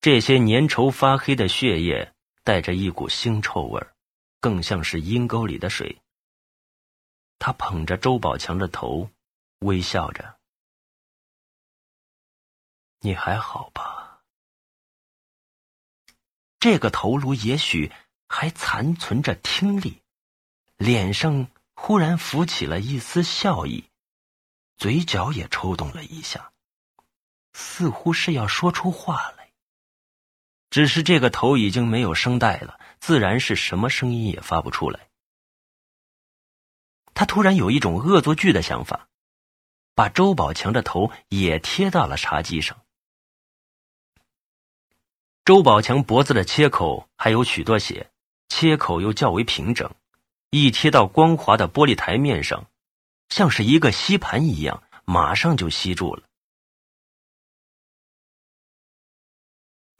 [0.00, 3.80] 这些粘稠发黑的血液带着一股腥臭味
[4.40, 5.98] 更像是阴沟里的水。
[7.38, 9.10] 他捧着周宝强的头，
[9.60, 10.38] 微笑着。
[13.00, 14.22] 你还好吧？
[16.60, 17.90] 这个头颅也许
[18.28, 20.00] 还残存着听力，
[20.76, 23.84] 脸上忽然浮起了一丝笑意，
[24.76, 26.52] 嘴角也抽动了一下，
[27.52, 29.52] 似乎是要说出话来。
[30.70, 35.08] 只是这个头已经没有声带了，自然是什么声音也发不出来。
[37.14, 39.08] 他突然有一种恶作剧的想法，
[39.94, 42.80] 把周宝强的头也贴到了茶几上。
[45.44, 48.10] 周宝强脖子的切口还有许多血，
[48.48, 49.94] 切口又较为平整，
[50.48, 52.66] 一贴到光滑的玻璃台面上，
[53.32, 56.22] 像是一个吸盘一样，马上就吸住了。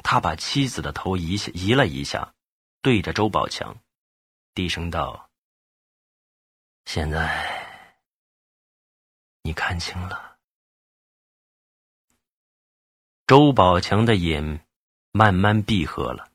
[0.04, 2.34] 他把妻子的头移移了一下，
[2.82, 3.74] 对着周宝强，
[4.52, 5.30] 低声道
[6.84, 7.88] ：“现在
[9.40, 10.36] 你看清了。”
[13.26, 14.66] 周宝强的眼。
[15.14, 16.32] 慢慢闭合了。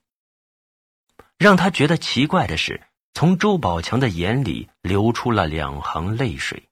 [1.40, 6.67] 让他觉得奇怪的是，从周宝强的眼里流出了两行泪水。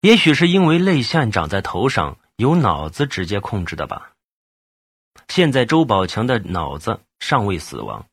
[0.00, 4.12] 也许是因为泪腺长在头上，由脑子直接控制的吧。
[5.28, 8.06] 现在周宝强的脑子尚未死亡，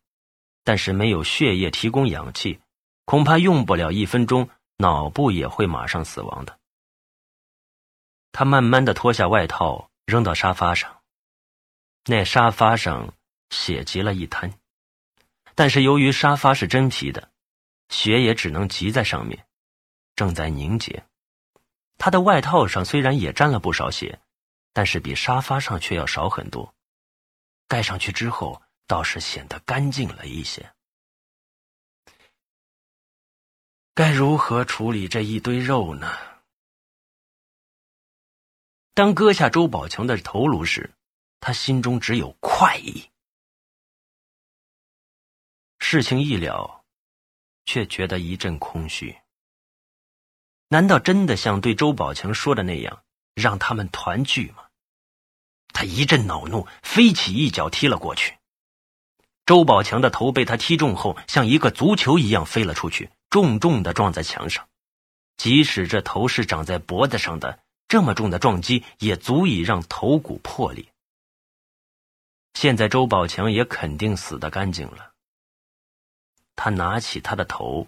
[0.66, 2.60] 但是没有血液提供氧气，
[3.06, 6.60] 恐怕用不了一分钟，脑部也会马上死亡的。
[8.34, 10.98] 他慢慢的脱下外套，扔到沙发上。
[12.06, 13.14] 那沙发上
[13.50, 14.54] 血积了一滩，
[15.56, 17.32] 但是由于沙发是真皮的，
[17.90, 19.46] 血也只能积在上面，
[20.16, 21.06] 正在凝结。
[21.98, 24.20] 他的外套上虽然也沾了不少血，
[24.74, 26.74] 但是比沙发上却要少很多。
[27.68, 30.74] 盖上去之后，倒是显得干净了一些。
[33.94, 36.16] 该如何处理这一堆肉呢？
[38.94, 40.94] 当割下周宝强的头颅时，
[41.40, 43.10] 他心中只有快意。
[45.80, 46.86] 事情一了，
[47.66, 49.16] 却觉得一阵空虚。
[50.70, 53.04] 难道真的像对周宝强说的那样，
[53.36, 54.66] 让他们团聚吗？
[55.74, 58.38] 他一阵恼怒，飞起一脚踢了过去。
[59.46, 64.68] 周宝强的头被他踢中后，像一个足球一样飞了出去，重重的撞在墙上。
[65.38, 70.86] 即使这头是长在脖子上的，这么重的撞击也足以让头骨破裂。
[72.56, 75.14] 现在周宝强也肯定死得干净了。
[76.56, 77.88] 他拿起他的头，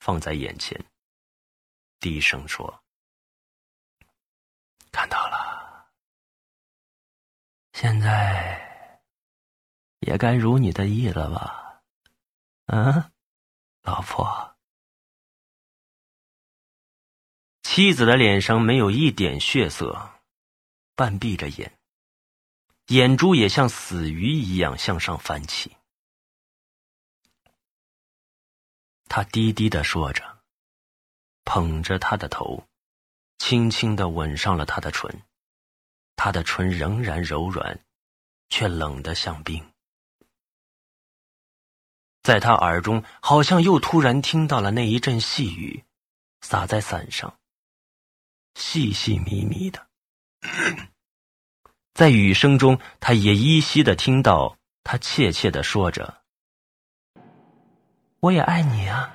[0.00, 0.84] 放在眼前。
[2.04, 2.84] 低声说
[4.92, 5.90] ：“看到了，
[7.72, 9.10] 现在
[10.00, 11.82] 也该如你的意了吧？
[12.66, 13.10] 嗯，
[13.80, 14.54] 老婆。”
[17.64, 20.20] 妻子的脸上没有一点血色，
[20.94, 21.78] 半闭着眼，
[22.88, 25.74] 眼珠也像死鱼一样向上翻起。
[29.06, 30.33] 他低低的说着。
[31.44, 32.64] 捧着他的头，
[33.38, 35.22] 轻轻的吻上了他的唇，
[36.16, 37.84] 他的唇仍然柔软，
[38.48, 39.70] 却冷得像冰。
[42.22, 45.84] 在他耳中，好像又突然听到了那一阵细雨，
[46.40, 47.38] 洒在伞上，
[48.54, 49.86] 细细密密的。
[51.92, 56.22] 在雨声中，他也依稀的听到他怯怯的说着
[58.20, 59.14] ：“我也爱你啊。”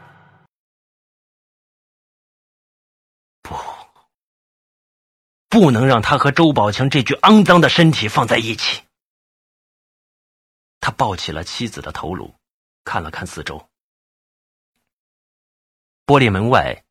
[5.50, 8.84] 不能让他和周宝强这具肮脏的身体放在一起。
[10.80, 12.36] 他抱起了妻子的头颅，
[12.84, 13.68] 看了看四周。
[16.06, 16.84] 玻璃门外，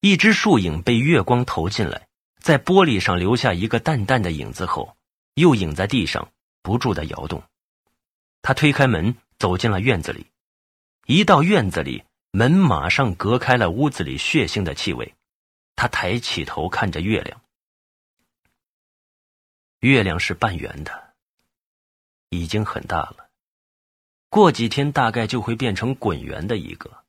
[0.00, 2.08] 一只树影被月光投进来，
[2.40, 4.96] 在玻璃上留下一个淡淡的影子后，
[5.34, 7.42] 又影在地上，不住的摇动。
[8.42, 10.26] 他推开门，走进了院子里。
[11.06, 15.14] 一到院子里，门马上隔开了屋子里血腥的气味。
[15.76, 17.40] 他抬起头看着月亮。
[19.80, 21.14] 月亮是半圆的，
[22.28, 23.30] 已经很大了。
[24.28, 27.04] 过几天大概就会变成滚圆的一个。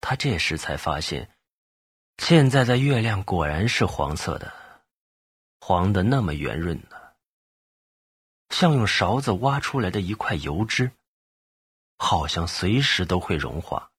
[0.00, 1.30] 他这时才发现，
[2.18, 4.52] 现在的月亮果然是黄色的，
[5.60, 6.96] 黄的那么圆润呢，
[8.50, 10.90] 像用勺子挖出来的一块油脂，
[11.96, 13.92] 好像随时都会融化。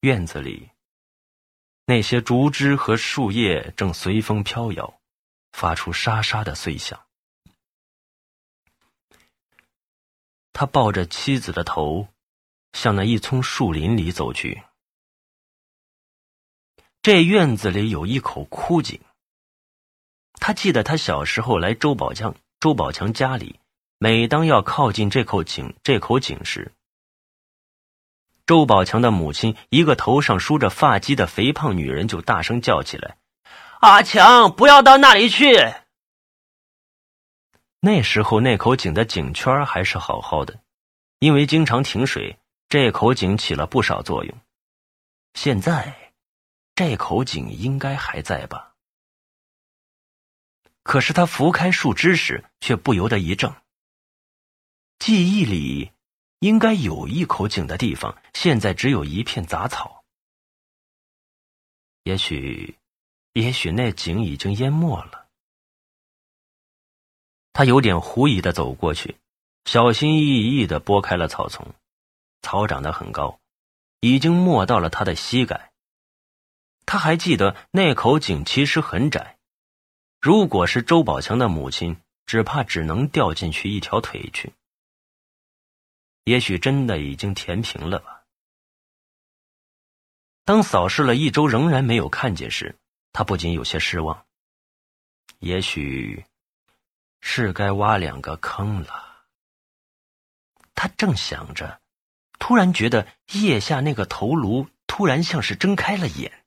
[0.00, 0.70] 院子里，
[1.86, 5.01] 那些竹枝和树叶正随风飘摇。
[5.52, 7.00] 发出沙沙的碎响。
[10.52, 12.08] 他抱着妻子的头，
[12.72, 14.62] 向那一丛树林里走去。
[17.00, 19.00] 这院子里有一口枯井。
[20.34, 23.60] 他记得他小时候来周宝强周宝强家里，
[23.98, 26.72] 每当要靠近这口井这口井时，
[28.44, 33.18] 周宝强的母亲一个头上梳着发髻的肥胖女人就大声叫起来。
[33.82, 35.56] 阿强，不要到那里去。
[37.80, 40.62] 那时候，那口井的井圈还是好好的，
[41.18, 44.38] 因为经常停水，这口井起了不少作用。
[45.34, 46.12] 现在，
[46.76, 48.72] 这口井应该还在吧？
[50.84, 53.52] 可是他拂开树枝时，却不由得一怔。
[55.00, 55.90] 记忆里
[56.38, 60.04] 应该有一口井的地方，现在只有一片杂草。
[62.04, 62.78] 也许。
[63.32, 65.28] 也许那井已经淹没了。
[67.52, 69.16] 他有点狐疑的走过去，
[69.64, 71.74] 小心翼翼的拨开了草丛。
[72.42, 73.38] 草长得很高，
[74.00, 75.70] 已经没到了他的膝盖。
[76.84, 79.38] 他还记得那口井其实很窄，
[80.20, 84.52] 如果是周宝强的母亲，只怕只能掉进去一条腿去。
[86.24, 88.24] 也许真的已经填平了吧。
[90.44, 92.76] 当扫视了一周仍然没有看见时，
[93.12, 94.26] 他不仅有些失望。
[95.38, 96.24] 也许
[97.20, 99.24] 是该挖两个坑了。
[100.74, 101.80] 他正想着，
[102.38, 106.44] 突然觉得腋下那个头颅突然像是睁开了眼。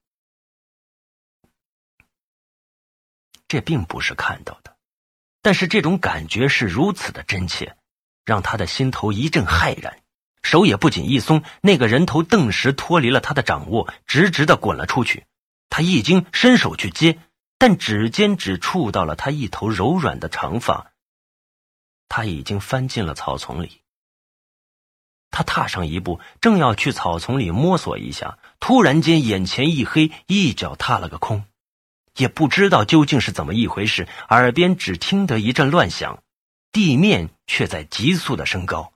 [3.47, 4.75] 这并不是看到的，
[5.41, 7.77] 但是这种感觉是如此的真切，
[8.25, 10.01] 让他的心头一阵骇然，
[10.41, 15.25] 手也不仅一松，那个人头顿时脱离了他的掌握，直直的滚了出去。
[15.69, 17.19] 他一惊，伸手去接，
[17.57, 20.91] 但指尖只触到了他一头柔软的长发。
[22.07, 23.81] 他已经翻进了草丛里。
[25.31, 31.43] 他踏上一步，正要去草丛里摸索一下，突然间眼前一黑，一脚踏了个空。
[32.15, 36.23] 也不知道究竟是怎么一回事，耳边只听得一阵乱响，
[36.71, 38.93] 地面却在急速的升高。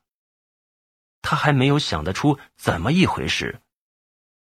[1.21, 3.59] 他还没有想得出怎么一回事，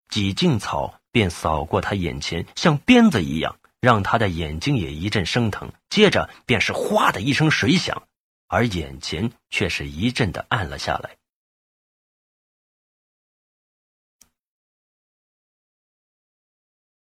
[0.08, 5.72] 几茎草便扫过他眼前，像鞭子一样，让他的眼睛也一阵生疼。
[5.88, 8.06] 接着便是哗的一声水响，
[8.48, 11.16] 而眼前却是一阵的暗了下来。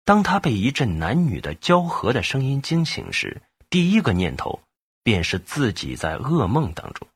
[0.03, 3.41] 当他被一阵男女的交合的声音惊醒时，
[3.71, 4.61] 第一个念头
[5.01, 7.07] 便是自己在噩梦当中。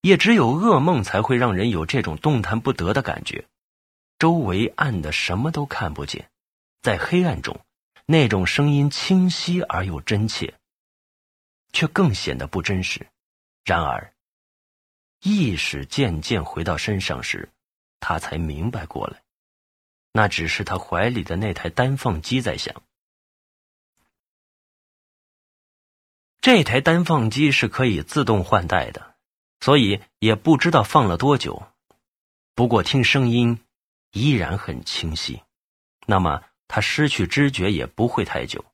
[0.00, 3.46] 也只有噩梦才会让人有这种动弹不得的感觉。
[4.18, 6.30] 周围暗的什么都看不见，
[6.82, 7.60] 在黑暗中，
[8.06, 10.54] 那种声音清晰而又真切，
[11.72, 13.06] 却更显得不真实。
[13.64, 14.14] 然而，
[15.20, 17.50] 意识渐渐回到身上时，
[18.00, 19.22] 他才明白过来。
[20.12, 22.82] 那只是他怀里的那台单放机在响。
[26.40, 29.16] 这台单放机是可以自动换代的，
[29.60, 31.66] 所以也不知道放了多久。
[32.54, 33.63] 不过听声音
[34.14, 35.42] 依然很清晰，
[36.06, 38.64] 那么他失去知觉也不会太久，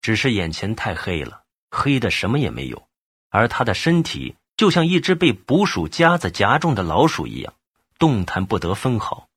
[0.00, 2.88] 只是眼前太黑了，黑的什么也没有，
[3.28, 7.52] 而他的身体就像一只被捕鼠夹子夹中的老鼠一样，
[7.98, 9.28] 动弹不得分毫。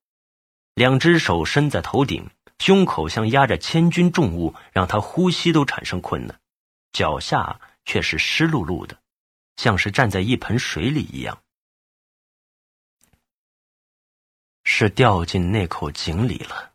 [0.73, 6.39] 两只手伸在头顶，胸口像压着千钧重物，让他呼吸都产生困难。
[6.93, 8.97] 脚下却是湿漉漉的，
[9.57, 11.37] 像是站在一盆水里一样。
[14.69, 16.73] 是掉进那口井里了。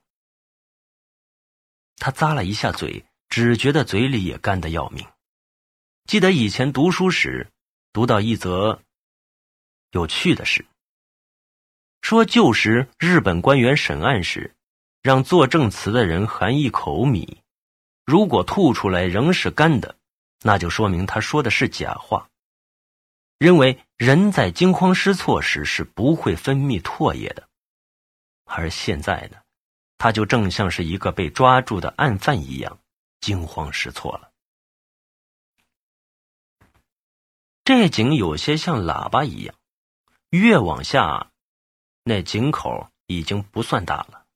[1.97, 5.07] 他咂了一下嘴，只觉得嘴里也干得要命。
[6.07, 7.53] 记得以前读书时，
[7.93, 8.80] 读到一则
[9.90, 10.64] 有趣的事。
[12.01, 14.57] 说旧时日本官员审案时，
[15.03, 17.43] 让作证词的人含一口米，
[18.07, 19.95] 如果吐出来仍是干的，
[20.40, 22.26] 那就说明他说的是假话。
[23.38, 27.49] 认为人在惊慌失措时是不会分泌唾液的，
[28.55, 29.38] 而现在呢，
[29.96, 32.78] 他就正像是一个被抓住的案犯一样
[33.20, 34.30] 惊慌失措了。
[37.64, 39.55] 这井有些像喇叭一样，
[40.30, 41.30] 越往下。
[42.05, 44.26] 那井口已经不算大了，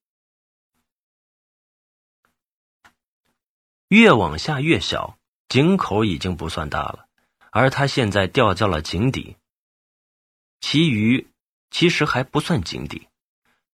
[3.88, 7.08] 越往下越小，井口已经不算大了，
[7.50, 9.36] 而他现在掉到了井底。
[10.60, 11.28] 其余
[11.70, 13.08] 其实还不算井底，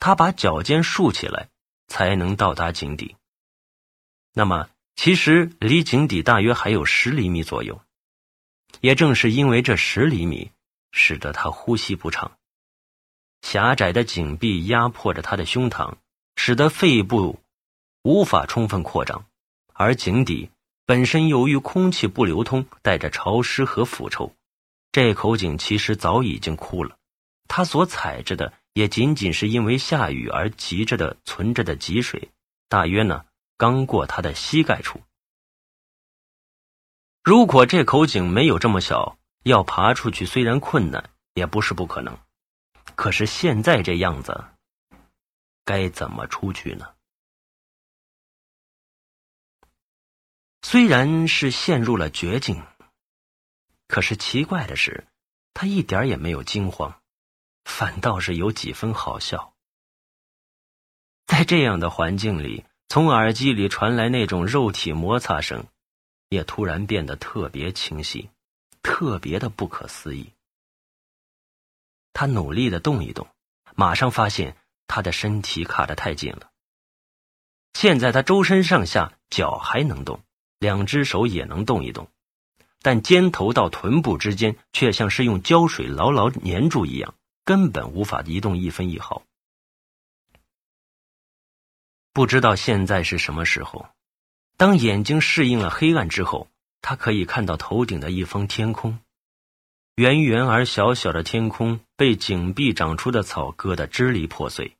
[0.02, 1.50] 他把脚尖竖起来
[1.88, 3.16] 才能到达井底。
[4.34, 7.80] 那么，其实离井底大约还有十厘米左右。
[8.80, 10.52] 也正是因为这十厘米，
[10.92, 12.32] 使得他呼吸不畅。
[13.44, 15.94] 狭窄的井壁压迫着他的胸膛，
[16.36, 17.40] 使得肺部
[18.02, 19.26] 无法充分扩张，
[19.74, 20.50] 而井底
[20.88, 24.34] 本身由于空气不流通，带着潮湿和腐臭，
[24.92, 26.98] 这口井其实早已经枯了。
[27.48, 32.32] 他所采着的也仅仅是因为下雨而积着的存着的积水，
[32.70, 33.26] 大约呢
[33.58, 35.02] 刚过他的膝盖处。
[37.24, 42.18] 如果这口井没有这么小，要爬出去虽然困难，也不是不可能。
[42.96, 44.46] 可是现在这样子，
[45.66, 46.96] 该怎么出去呢？
[50.62, 52.64] 虽然是陷入了绝境，
[53.88, 55.08] 可是奇怪的是，
[55.54, 57.01] 他一点也没有惊慌，
[57.64, 59.54] 反倒是有几分好笑。
[61.26, 65.66] 在这样的环境里，从耳机里传来那种肉体摩擦声，
[66.30, 68.30] 也突然变得特别清晰，
[68.82, 70.34] 特别的不可思议。
[72.14, 73.28] 他努力的动一动，
[73.76, 74.58] 马上发现
[74.88, 76.52] 他的身体卡得太紧了。
[77.74, 80.22] 现在他周身上下脚还能动，
[80.60, 82.10] 两只手也能动一动，
[82.82, 89.24] 但肩头到臀部之间却像是用胶水牢牢粘住一样，根本无法移动一分一毫。
[92.14, 93.90] 不知道现在是什么时候，
[94.58, 96.50] 当眼睛适应了黑暗之后，
[96.82, 99.00] 他可以看到头顶的一方天空。
[99.96, 104.76] 圆圆而小小的天空被井壁长出的草割得支离破碎，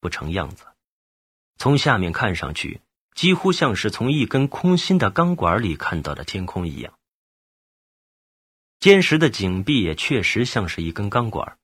[0.00, 0.66] 不成样子。
[1.56, 2.80] 从下面看上去，
[3.14, 6.94] 几乎像是从一根空心的钢管里看到的天空一样。
[8.80, 11.58] 坚实的井壁也确实像是一根钢管，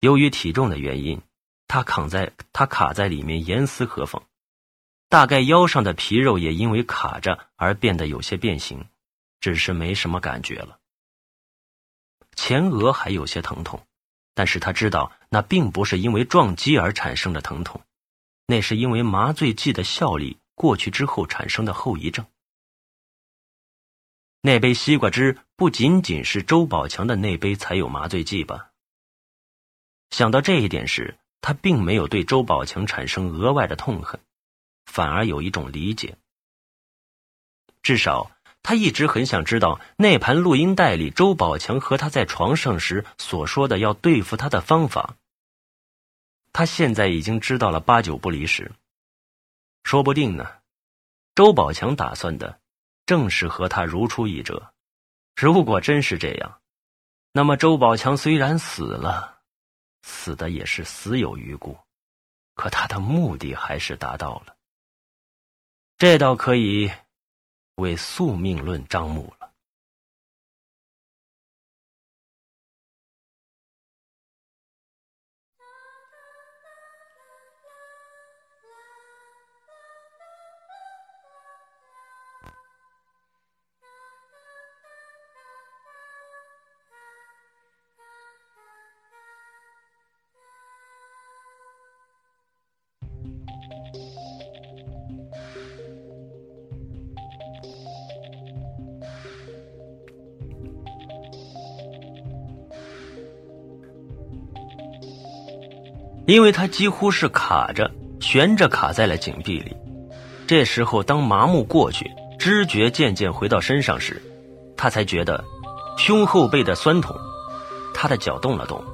[0.00, 1.20] 由于体重的原因。
[1.68, 4.22] 他扛在，他卡在里面严丝合缝，
[5.08, 8.86] 大概腰上的皮肉也因为卡着而变得有些变形，
[9.40, 10.78] 只是没什么感觉了。
[12.36, 13.84] 前额还有些疼痛，
[14.32, 17.82] 但是他知道那并不是因为撞击而产生的疼痛，
[18.46, 22.24] 那是因为麻醉剂的效力过去之后产生的后遗症。
[24.40, 28.70] 那杯西瓜汁不仅仅是周宝强的那杯才有麻醉剂吧？
[30.10, 31.16] 想到这一点时。
[31.42, 34.18] 他并没有对周宝强产生额外的痛恨，
[34.84, 36.16] 反而有一种理解。
[37.84, 38.32] 至少
[38.64, 45.14] 他一直很想知道那盘录音带里周宝强和他在床上时所说的要对付他的方法。
[46.52, 48.72] 他现在已经知道了八九不离十，
[49.84, 50.48] 说不定呢，
[51.36, 52.58] 周宝强打算的
[53.04, 54.72] 正是和他如出一辙。
[55.36, 56.60] 如果真是这样，
[57.30, 59.35] 那么周宝强虽然死了。
[60.08, 61.76] 死的也是死有余辜，
[62.54, 64.56] 可他的目的还是达到了，
[65.98, 66.88] 这倒可以
[67.74, 69.35] 为宿命论张目了。
[106.26, 109.76] 因为他几乎是卡着、悬着卡在了井壁里。
[110.46, 114.22] 这时候，当麻木过去，知觉渐渐回到身上时，
[114.76, 115.44] 他才觉得
[115.96, 117.16] 胸后背的酸痛。
[117.94, 118.84] 他的脚动了动，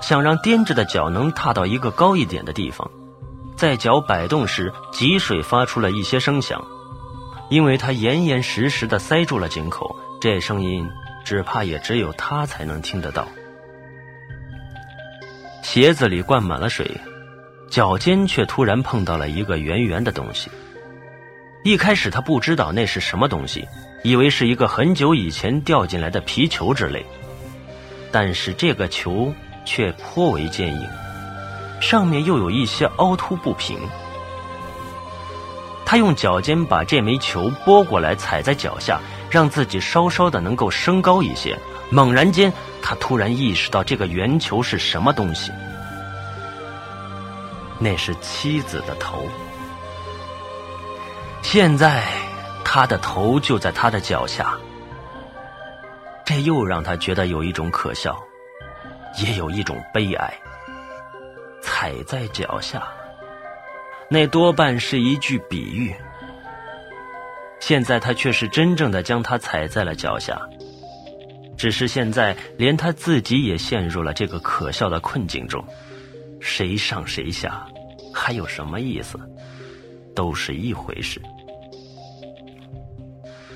[0.00, 2.90] 想让颠着的脚能踏到一个高一点的地方。
[3.56, 6.64] 在脚摆动时，脊水发出了一些声响，
[7.48, 10.88] 因为他严严实实的塞住了井口，这声音
[11.24, 13.26] 只怕也只有他才能听得到。
[15.62, 16.90] 鞋子里灌满了水，
[17.70, 20.50] 脚尖却突然碰到了一个圆圆的东西。
[21.64, 23.66] 一开始他不知道那是什么东西，
[24.02, 27.06] 以为是一个很久以前掉进来的皮球之类。
[28.10, 29.32] 但是这个球
[29.64, 30.86] 却颇为坚硬，
[31.80, 33.78] 上面又有一些凹凸不平。
[35.86, 39.00] 他用脚尖把这枚球拨过来，踩在脚下，
[39.30, 41.56] 让自己稍稍的能够升高一些。
[41.88, 42.52] 猛然间。
[42.82, 45.52] 他突然意识到这个圆球是什么东西，
[47.78, 49.26] 那是妻子的头。
[51.42, 52.04] 现在
[52.64, 54.54] 他的头就在他的脚下，
[56.24, 58.20] 这又让他觉得有一种可笑，
[59.18, 60.34] 也有一种悲哀。
[61.62, 62.82] 踩在脚下，
[64.08, 65.94] 那多半是一句比喻。
[67.60, 70.40] 现在他却是真正的将他踩在了脚下。
[71.62, 75.64] 只是现在，连他自己也陷入了这个可笑的困境中，
[76.40, 77.64] 谁上谁下，
[78.12, 79.16] 还有什么意思？
[80.12, 81.22] 都是一回事。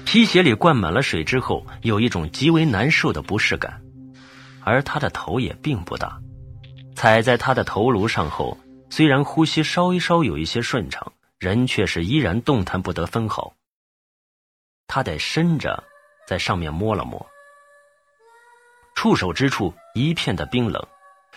[0.05, 3.83] 皮鞋里灌满了水之后，有一种极为难受的不适感，
[4.63, 6.21] 而他的头也并不大，
[6.95, 8.57] 踩在他的头颅上后，
[8.89, 13.53] 虽然呼吸稍一稍有一些顺畅，人却是依然动弹不得分毫。
[14.87, 15.83] 他得伸着
[16.29, 17.27] 在上面摸了摸。
[18.97, 20.83] 触手之处一片的冰冷，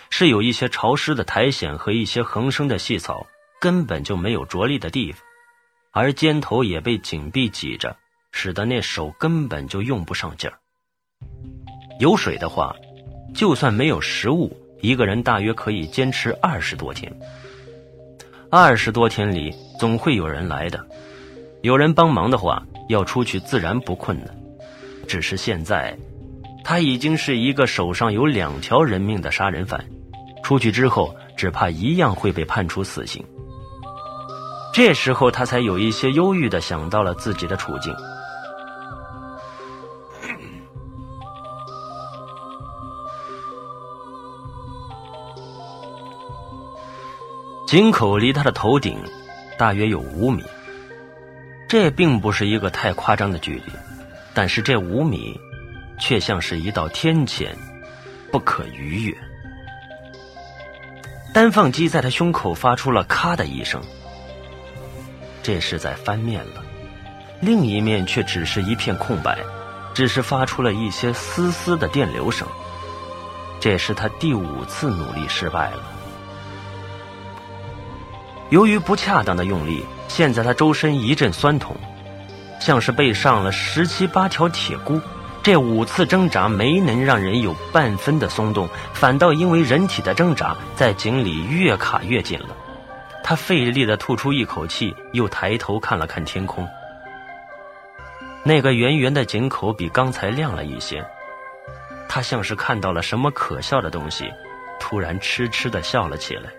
[0.09, 3.27] 是有一些潮湿的苔藓和一些横生的细草，
[3.59, 5.21] 根本就没有着力的地方，
[5.91, 7.97] 而肩头也被紧闭挤着，
[8.31, 10.57] 使得那手根本就用不上劲儿。
[11.99, 12.73] 有水的话，
[13.35, 17.13] 就算没有食物，一个人大约可以坚持二十多天。
[18.49, 20.87] 二十多天里，总会有人来的，
[21.61, 24.33] 有人帮忙的话，要出去自然不困难。
[25.09, 25.95] 只是现在。
[26.69, 29.83] 他已经是一个手上有两条人命的杀人犯。
[30.43, 33.25] 出去之后只怕一样会被判处死刑。
[34.71, 37.91] 这时候他才有一些忧郁的想到了自己的处境。
[47.65, 48.95] 井口离他的头顶
[49.57, 50.43] 大约有五米。
[51.67, 53.71] 这并不是一个太夸张的距离
[54.35, 55.39] 但是这五米
[55.99, 57.47] 却像是一道天堑，
[58.31, 59.15] 不可逾越。
[61.33, 63.81] 单放机在他胸口发出了“咔”的一声，
[65.43, 66.63] 这是在翻面了，
[67.39, 69.37] 另一面却只是一片空白，
[69.93, 72.47] 只是发出了一些丝丝的电流声。
[73.59, 75.83] 这是他第五次努力失败了。
[78.49, 81.75] 由于不恰当的用力，现在他周身一阵酸痛，
[82.59, 84.99] 像是被上了十七八条铁箍。
[85.41, 92.55] 这五次挣扎没能让人有半分的松动，反倒因为人体的挣扎，在井里越卡越紧了。
[93.23, 96.67] 他费力的吐出一口气，又抬头看了看天空。
[98.43, 101.05] 那个圆圆的井口比刚才亮了一些。
[102.07, 104.25] 他像是看到了什么可笑的东西，
[104.79, 106.49] 突然痴痴的笑了起来。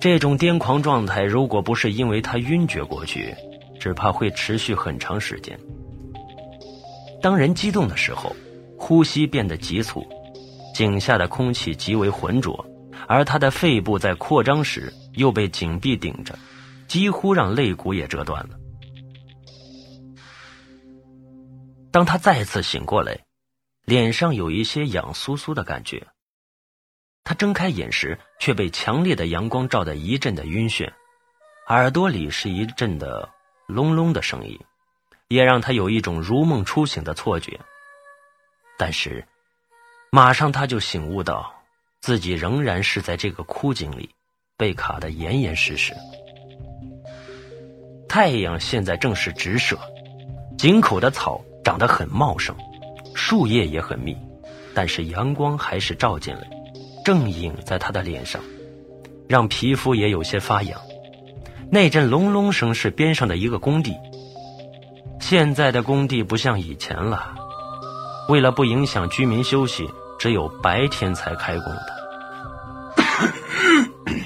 [0.00, 3.34] 这种癫狂状态，如果不是因为他晕厥过去，
[3.80, 5.58] 只怕会持续很长时间。
[7.20, 8.34] 当人激动的时候，
[8.78, 10.06] 呼吸变得急促，
[10.74, 12.64] 井下的空气极为浑浊，
[13.06, 16.38] 而他的肺部在扩张时又被井壁顶着，
[16.86, 18.50] 几乎让肋骨也折断了。
[21.90, 23.18] 当他再次醒过来，
[23.84, 26.06] 脸上有一些痒酥酥的感觉。
[27.24, 30.88] 他睁开眼时，却被强烈的阳光照得一阵的晕眩，
[31.66, 33.28] 耳朵里是一阵的
[33.66, 34.58] 隆隆的声音。
[35.28, 37.60] 也让他有一种如梦初醒的错觉，
[38.78, 39.22] 但是，
[40.10, 41.52] 马上他就醒悟到，
[42.00, 44.08] 自己仍然是在这个枯井里，
[44.56, 45.94] 被卡得严严实实。
[48.08, 49.78] 太阳现在正是直射，
[50.56, 52.56] 井口的草长得很茂盛，
[53.14, 54.16] 树叶也很密，
[54.74, 56.48] 但是阳光还是照进来，
[57.04, 58.42] 正映在他的脸上，
[59.28, 60.80] 让皮肤也有些发痒。
[61.70, 63.94] 那阵隆隆声是边上的一个工地。
[65.20, 67.34] 现在的工地不像以前了，
[68.28, 71.98] 为了不影响居民休息，只有白天才开工的。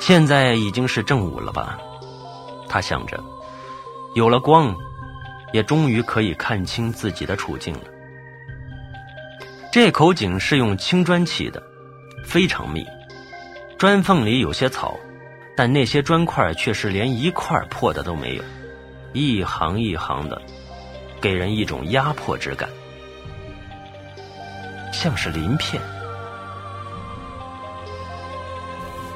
[0.00, 1.78] 现在已经是正午了吧？
[2.66, 3.22] 他想着，
[4.14, 4.74] 有了光，
[5.52, 7.82] 也终于可以看清自己的处境了。
[9.70, 11.62] 这口井是用青砖砌的，
[12.24, 12.86] 非常密，
[13.78, 14.96] 砖缝里有些草。
[15.62, 18.42] 但那些砖块却是连一块破的都没有，
[19.12, 20.40] 一行一行的，
[21.20, 22.66] 给人一种压迫之感，
[24.90, 25.82] 像是鳞片。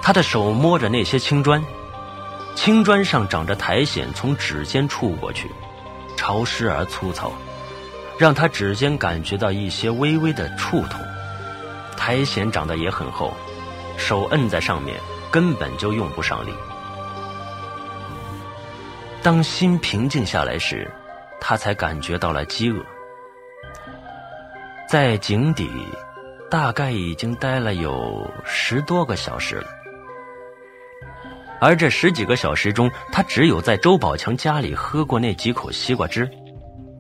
[0.03, 1.65] 他的手摸着那些青砖，
[2.55, 5.51] 青砖上长着苔藓，从指尖触过去，
[6.15, 7.33] 潮湿而粗糙，
[8.19, 11.01] 让他指尖感觉到一些微微的触痛。
[11.97, 13.33] 苔藓长得也很厚，
[13.97, 15.01] 手摁在上面。
[15.35, 16.55] 根本就用不上力。
[19.21, 20.89] 当心平静下来时，
[21.41, 22.81] 他才感觉到了饥饿。
[24.89, 25.69] 在井底，
[26.49, 29.67] 大概已经待了有十多个小时了。
[31.61, 36.31] 而这十几个小时中，他只有在周宝强家里喝过那几口西瓜汁。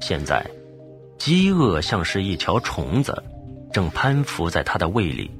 [0.00, 0.44] 现在，
[1.18, 3.14] 饥饿像是一条虫子，
[3.72, 5.30] 正攀附在他的胃里，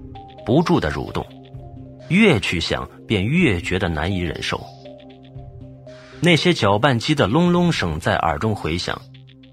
[0.47, 1.27] 不住的蠕动。
[2.09, 4.65] 越去想，便越觉得难以忍受。
[6.21, 9.01] 那些搅拌机的隆隆声在耳中回响，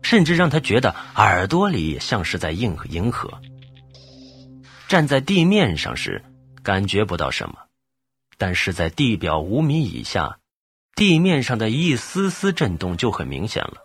[0.01, 3.29] 甚至让他觉得耳朵里像是在应迎合。
[4.87, 6.23] 站在地面上时，
[6.63, 7.55] 感觉不到什么，
[8.37, 10.37] 但是在地表五米以下，
[10.95, 13.75] 地面上的一丝丝震动就很明显了，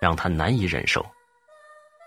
[0.00, 1.04] 让他难以忍受。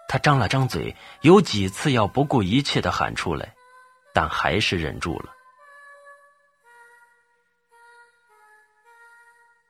[0.07, 3.53] 他张了张嘴，有几次要不顾一切的喊出来，
[4.13, 5.29] 但还是忍住了。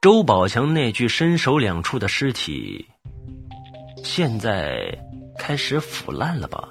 [0.01, 2.87] 周宝强那具身首两处的尸体，
[4.01, 4.97] 现在
[5.37, 6.69] 开始腐烂了吧？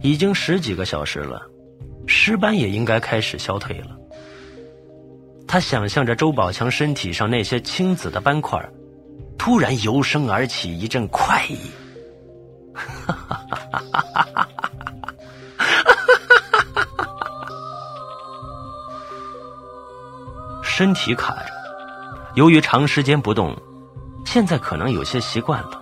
[0.00, 1.42] 已经十几个小时了，
[2.06, 3.94] 尸斑也应该开始消退了。
[5.46, 8.58] 他想象着周宝强身体上那些青紫的斑块，
[9.36, 11.58] 突然由生而起一阵快意。
[12.72, 14.48] 哈哈哈哈哈哈！
[20.76, 21.52] 身体卡着，
[22.34, 23.56] 由于长时间不动，
[24.26, 25.80] 现在可能有些习惯了。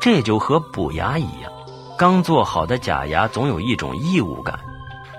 [0.00, 1.52] 这就和补牙一样，
[1.96, 4.58] 刚做好的假牙总有一种异物感，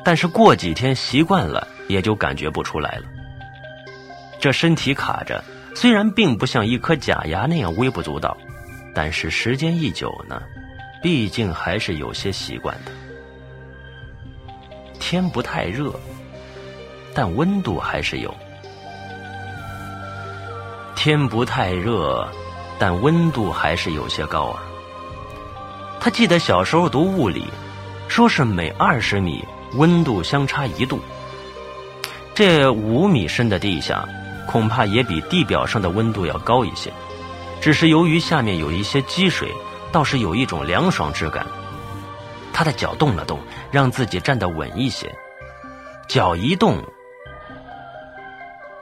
[0.04, 3.04] 但是过几天习惯了，也就感觉不出来了。
[4.38, 5.42] 这身体卡着，
[5.74, 8.36] 虽然并不像一颗假牙那样微不足道，
[8.94, 10.42] 但是时间一久呢，
[11.02, 12.92] 毕竟还是有些习惯的。
[15.00, 15.98] 天不太热，
[17.14, 18.36] 但温度还是有。
[21.08, 22.28] 天不太热，
[22.78, 24.62] 但温度还是有些高啊。
[26.02, 27.46] 他记得小时候读物理，
[28.10, 29.42] 说是每二十米
[29.76, 31.00] 温度相差一度。
[32.36, 34.06] 这五米深的地下，
[34.46, 36.92] 恐怕也比地表上的温度要高一些。
[37.62, 39.50] 只是由于下面有一些积水，
[39.94, 41.48] 倒是有一种凉爽之感。
[42.52, 43.40] 他的脚动了动，
[43.72, 45.10] 让自己站得稳一些。
[46.10, 46.84] 脚一动，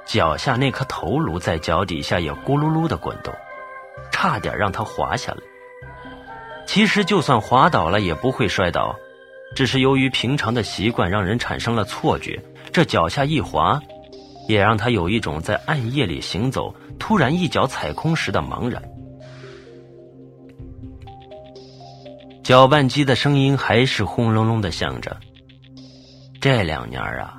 [0.05, 3.33] 脚下那颗头颅在脚底下也咕噜噜的滚动，
[4.11, 5.39] 差点让他滑下来。
[6.67, 8.95] 其实就算滑倒了也不会摔倒，
[9.55, 12.41] 只是由于平常的习惯让人产生了错觉，
[12.71, 13.79] 这脚下一滑，
[14.47, 18.81] 也让他有一种在暗夜里行走，突然一脚踩空时的茫然。
[22.43, 25.17] 搅拌机的声音还是轰隆隆的响着。
[26.39, 27.37] 这两年啊，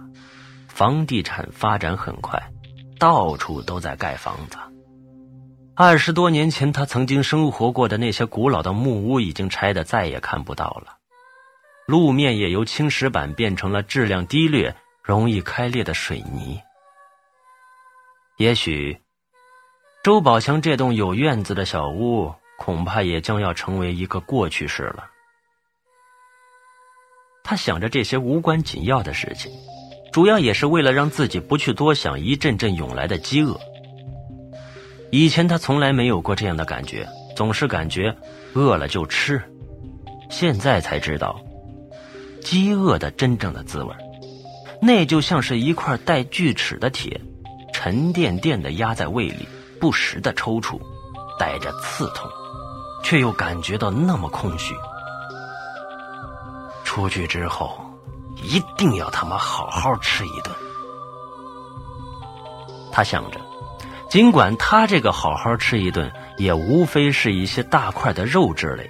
[0.67, 2.43] 房地产发展很快，
[2.99, 4.59] 到处都在盖房子。
[5.75, 10.97] 二十多年前他曾经生活过的那些古老的木屋已经拆得再也看不到了，
[11.87, 16.61] 路面也由青石板变成了质量低劣、容易开裂的水泥。
[18.39, 18.99] 也许，
[20.03, 22.35] 周宝强这栋有院子的小屋。
[22.59, 25.11] 恐怕也将要成为一个过去式了。
[27.45, 29.53] 他想着这些无关紧要的事情，
[30.17, 33.61] 主要也是为了让自己不去多想一阵阵涌来的饥饿。
[35.11, 37.07] 以前他从来没有过这样的感觉，
[37.37, 38.17] 总是感觉
[38.55, 39.43] 饿了就吃。
[40.31, 41.39] 现在才知道，
[42.41, 43.95] 饥饿的真正的滋味，
[44.81, 47.21] 那就像是一块带锯齿的铁，
[47.75, 49.47] 沉甸甸的压在胃里，
[49.79, 50.81] 不时的抽搐，
[51.39, 52.27] 带着刺痛。
[53.05, 54.75] 却又感觉到那么空虚。
[56.85, 57.79] 出去之后，
[58.49, 60.55] 一定要他妈好好吃一顿。
[62.93, 63.41] 他想着，
[64.09, 68.89] 尽管他这个好好吃一顿，也无非是一些大块的肉之类，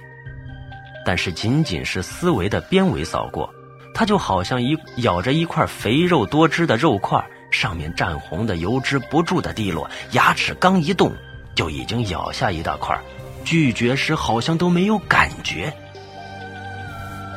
[1.05, 3.49] 但是仅仅是思维的边围扫过，
[3.93, 11.13] 他就好像一咬着一块肥肉多汁的肉块，上面蘸红的油脂不住的滴落，牙齿刚一动，
[11.55, 12.97] 就已经咬下一大块。
[13.43, 15.73] 拒绝时好像都没有感觉，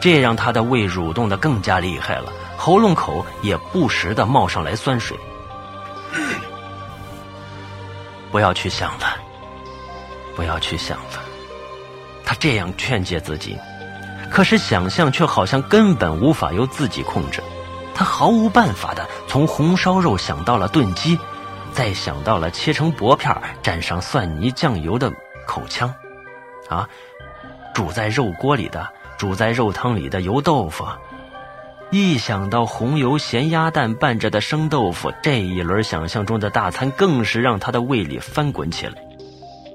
[0.00, 5.18] 这让他的胃蠕动的更加厉害了，喉咙口也不时的冒上来酸水。
[8.30, 9.16] 不要去想了，
[10.34, 11.20] 不要去想了。
[12.24, 13.58] 他这样劝诫自己，
[14.30, 17.42] 可是想象却好像根本无法由自己控制。
[17.94, 21.18] 他毫无办法的从红烧肉想到了炖鸡，
[21.72, 25.12] 再想到了切成薄片蘸上蒜泥酱油的。
[25.46, 25.92] 口腔，
[26.68, 26.88] 啊，
[27.74, 28.88] 煮在肉锅里的、
[29.20, 30.82] 煮在肉汤里的油豆腐，
[31.90, 38.94] 一想到红油咸鸭蛋拌着的生豆腐，这一轮想象中的大餐更是让他的胃里翻滚起来。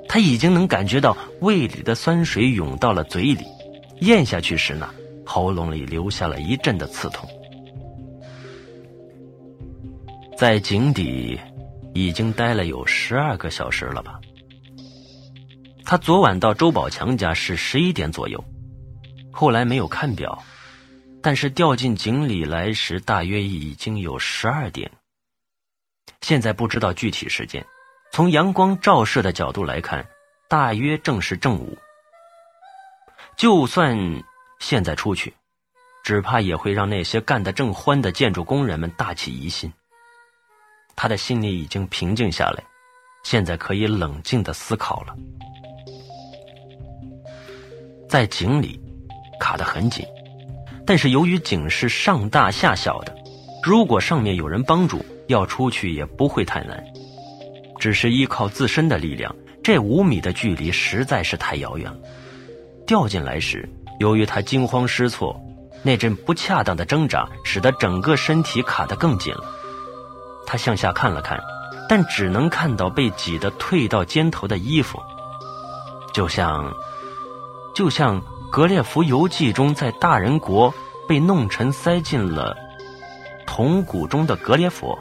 [0.09, 3.45] 他已经能感觉到胃里的酸水涌到了嘴里，
[4.01, 4.89] 咽下去时呢，
[5.23, 7.29] 喉咙里留下了一阵的刺痛。
[10.35, 11.39] 在井底
[11.93, 14.19] 已经待了有十二个小时了吧？
[15.85, 18.43] 他昨晚到周宝强家是十一点左右，
[19.35, 20.41] 后来没有看表，
[21.21, 24.89] 但是掉进井里来时大约已经有十二点。
[26.21, 27.63] 现在不知道具体时间，
[28.13, 30.07] 从阳光照射的角度来看，
[30.47, 31.77] 大约正是正午。
[33.35, 33.97] 就算
[34.59, 35.33] 现在出去，
[36.01, 39.69] 只怕也会让那些干得正欢的建筑工人们大起疑心。
[40.95, 42.63] 他的心里已经平静下来，
[43.25, 45.13] 现在可以冷静的思考了。
[48.07, 48.79] 在井里
[49.39, 50.05] 卡得很紧，
[50.85, 53.15] 但是由于井是上大下小的，
[53.63, 56.83] 如果上面有人帮助，要出去也不会太难。
[57.79, 61.97] 只是依靠自身的力量，这五米的距离实在是太遥远了。
[62.87, 63.67] 掉进来时，
[63.99, 65.39] 由于他惊慌失措，
[65.83, 69.43] 那阵不恰当的挣扎，使得整个身体卡得更紧了。
[70.47, 71.39] 他向下看了看，
[71.89, 75.01] 但只能看到被挤得退到肩头的衣服，
[76.13, 76.73] 就像……
[77.73, 78.21] 就像
[78.55, 80.73] 《格列佛游记》中，在大人国
[81.09, 82.55] 被弄沉塞进了
[83.45, 84.97] 铜鼓中的格列佛，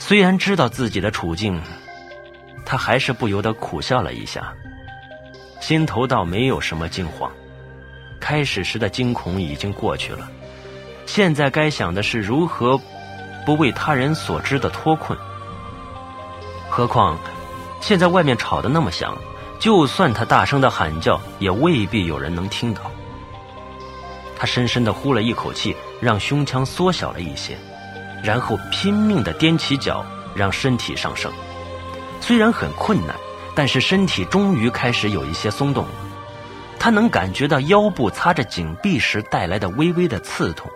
[0.00, 1.62] 虽然知道自己的处境，
[2.66, 4.52] 他还是不由得苦笑了一下，
[5.60, 7.30] 心头倒没有什么惊慌。
[8.18, 10.28] 开始时的惊恐已经过去了，
[11.06, 12.76] 现在该想的是如何
[13.46, 15.16] 不为他人所知的脱困。
[16.68, 17.16] 何况。
[17.80, 19.18] 现在外面吵得那么响，
[19.62, 22.90] 就算他大声的喊叫，也未必有人能听到。
[24.36, 27.56] 他深深地呼了一口气，让胸腔缩小了一些，
[28.24, 30.04] 然后拼命地踮起脚，
[30.34, 31.30] 让身体上升。
[32.20, 33.14] 虽然很困难，
[33.54, 35.90] 但是身体终于开始有一些松动了。
[36.76, 40.68] 他能感觉到腰部擦着井壁时带来的微微的刺痛，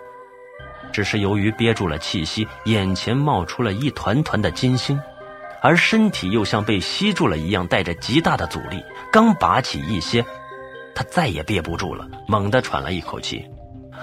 [0.93, 4.97] 只是由于憋住了气息，眼前冒出了一团团的金星，
[5.61, 8.83] 而身体又像被吸住了一样，带着极大的阻力。
[9.11, 10.23] 刚拔起一些，
[10.93, 13.45] 他再也憋不住了，猛地喘了一口气。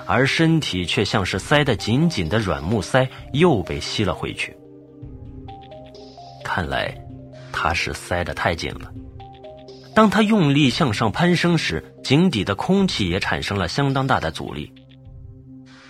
[0.06, 4.54] 而身体却像是塞得紧紧的软木塞，又被吸了回去。
[6.44, 6.94] 看来，
[7.52, 8.92] 他是塞得太紧了。
[9.94, 14.70] 当他用力向上攀升时，井底的空气也产生了相当大的阻力。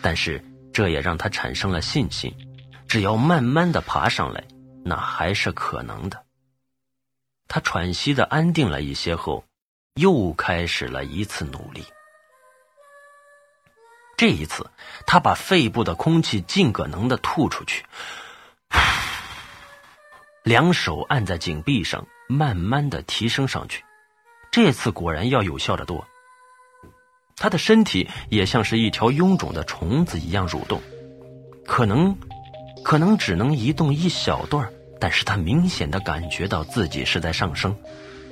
[0.01, 2.33] 但是，这也让他产生了信心：
[2.87, 4.45] 只要慢慢的爬上来，
[4.85, 6.25] 那还是可能的。
[7.49, 9.45] 他喘息的安定了一些后，
[9.95, 11.85] 又开始了一次努力。
[14.17, 14.65] 这一次，
[15.07, 17.85] 他把肺部的空气尽可能的吐出去，
[20.45, 23.83] 两手按在井壁上，慢慢的提升上去。
[24.53, 26.07] 这次果然要有效的多。
[27.37, 30.81] 他的身体也像是一条臃肿的虫子一样蠕动，
[31.67, 32.17] 可能，
[32.85, 37.77] 可能只能移动一小段，但是他明显的感觉到自己是在上升，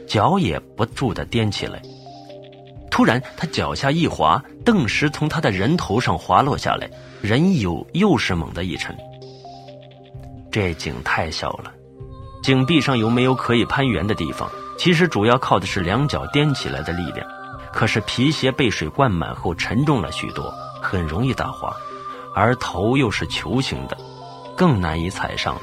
[0.07, 1.83] 脚也不住的颠起来。
[2.91, 6.91] 突然，他脚下一滑，顿时从他的人头上滑落下来，
[7.23, 8.97] 人又又是猛地一沉。
[10.51, 11.73] 这井太小了，
[12.43, 14.51] 井壁上有没有可以攀援的地方？
[14.79, 17.27] 其实主要靠的是两脚颠起来的力量。
[17.73, 20.53] 可是皮鞋被水灌满后沉重了许多，
[20.83, 21.75] 很容易打滑，
[22.35, 23.97] 而头又是球形的，
[24.55, 25.63] 更难以踩上了。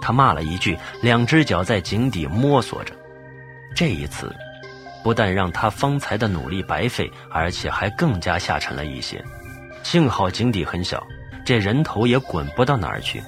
[0.00, 2.94] 他骂了一句，两只脚在井底摸索着。
[3.74, 4.34] 这一次。
[5.00, 9.24] 不但让他方才的努力白费，而且还更加下沉了一些。
[9.84, 11.02] 幸好井底很小，
[11.46, 13.22] 这人头也滚不到哪儿去。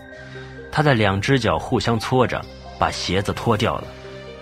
[0.71, 2.45] 他的两只脚互相搓着，
[2.79, 3.85] 把鞋子脱掉了，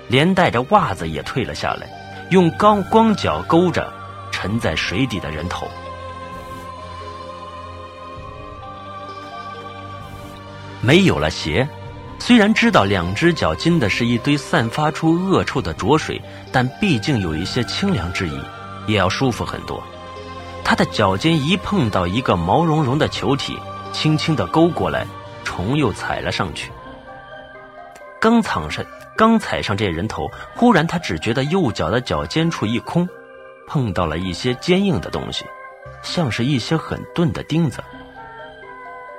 [0.09, 1.87] 连带着袜子也退了下来，
[2.31, 3.93] 用光光脚勾着
[4.33, 5.69] 沉在水底的人头。
[10.81, 11.69] 没有了鞋。
[12.19, 16.21] 虽然知道两只脚浸的是一堆散发出恶臭的浊水，
[16.53, 18.39] 但毕竟有一些清凉之意，
[18.87, 19.83] 也要舒服很多。
[20.63, 23.57] 他的脚尖一碰到一个毛茸茸的球体，
[23.93, 25.07] 轻轻的勾过来，
[25.43, 26.71] 虫又踩了上去。
[28.21, 28.85] 刚踩上，
[29.17, 33.09] 刚踩上这人头，忽然他只觉得右脚的脚尖处一空，
[33.67, 35.47] 碰到了一些坚硬的东西，
[36.03, 37.83] 像是一些很钝的钉子。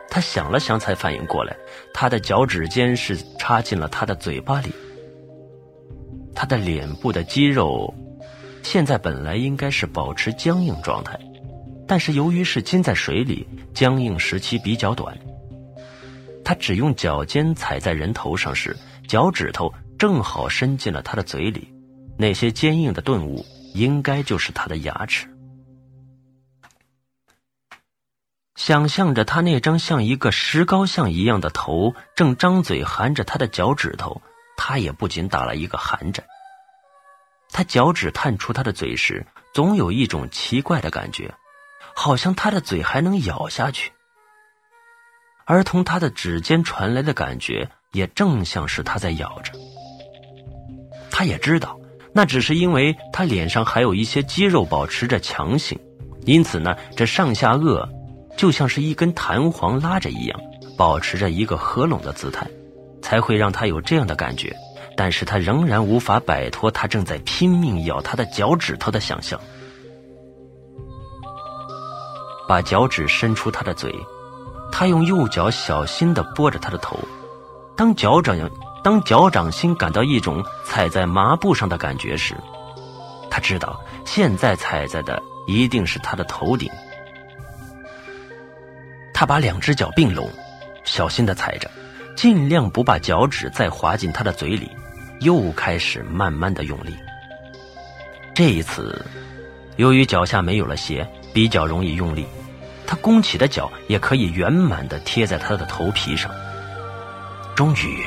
[0.10, 1.55] 他想了想，才反应过来，
[1.93, 4.72] 他的脚趾尖是插进了他的嘴巴里。
[6.34, 7.93] 他的脸部的肌肉，
[8.64, 11.20] 现在本来应该是保持僵硬状态，
[11.88, 15.18] 但是由于是浸在水里，僵硬时期比较短。
[16.43, 18.76] 他只用脚尖踩在人头上时，
[19.07, 21.68] 脚趾头正好伸进了他的嘴里，
[22.18, 25.28] 那些坚硬的钝物应该就是他的牙齿。
[28.60, 34.22] 想象着他那张像一个石膏像一样的头正张嘴含着他的脚趾头，
[34.57, 36.26] 他也不禁打了一个寒颤。
[37.51, 41.34] 他脚趾探出他的嘴时，总有一种奇怪的感觉，
[41.95, 43.93] 好像他的嘴还能咬下去。
[45.45, 49.53] 而从他的指尖传来的感觉，也正像是他在咬着。
[51.10, 51.80] 他也知道，
[52.14, 55.80] 那只是因为他脸上还有一些肌肉保持着强性，
[56.26, 57.88] 因此呢，这上下颚。
[58.40, 60.40] 就像是一根弹簧拉着一样，
[60.78, 62.48] 保持着一个合拢的姿态，
[63.02, 64.56] 才会让他有这样的感觉。
[64.96, 69.38] 但是他仍然无法摆脱他正在拼命咬他的脚趾头的想象。
[72.48, 73.94] 把脚趾伸出他的嘴，
[74.72, 76.98] 他用右脚小心地拨着他的头。
[77.76, 78.38] 当脚掌
[78.82, 82.38] 当脚掌心感到一种踩在麻布上的感觉时，
[83.30, 86.72] 他知道现在踩在的一定是他的头顶。
[89.20, 90.30] 他把两只脚并拢，
[90.86, 91.70] 小心的踩着，
[92.15, 94.72] 尽量不把脚趾再滑进他的嘴里，
[95.20, 96.95] 又开始慢慢的用力。
[98.34, 99.05] 这一次，
[99.76, 102.26] 由于脚下没有了鞋，比较容易用力，
[102.88, 106.32] 他弓起的脚也可以圆满的贴在他的头皮上。
[107.57, 108.05] 终于，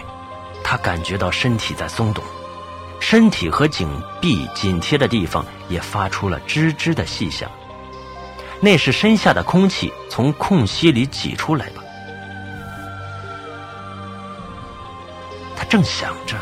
[0.65, 2.25] 他感觉到身体在松动，
[3.01, 3.87] 身体和颈
[4.19, 7.51] 壁紧贴的地方也发出了吱吱的细响。
[8.65, 11.83] 那是身下的空气从空隙里挤出来吧？
[15.57, 16.37] 他正想着，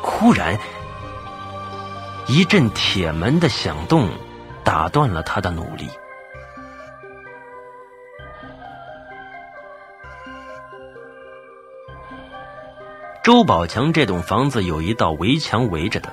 [0.00, 0.56] 忽然
[2.28, 4.08] 一阵铁门的响动
[4.62, 5.88] 打断了他的努力。
[13.24, 16.12] 周宝强这栋房子有一道围墙围着的，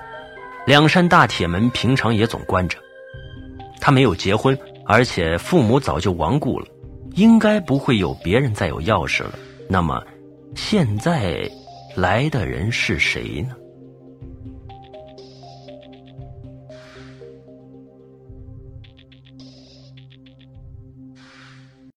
[0.65, 2.79] 两扇大铁门平常也总关着。
[3.79, 4.57] 他没有结婚，
[4.93, 6.67] 而且父母早就亡故了，
[7.15, 9.39] 应该不会有别人再有钥匙了。
[9.69, 10.03] 那么，
[10.53, 11.49] 现在
[11.95, 13.55] 来的人是谁呢？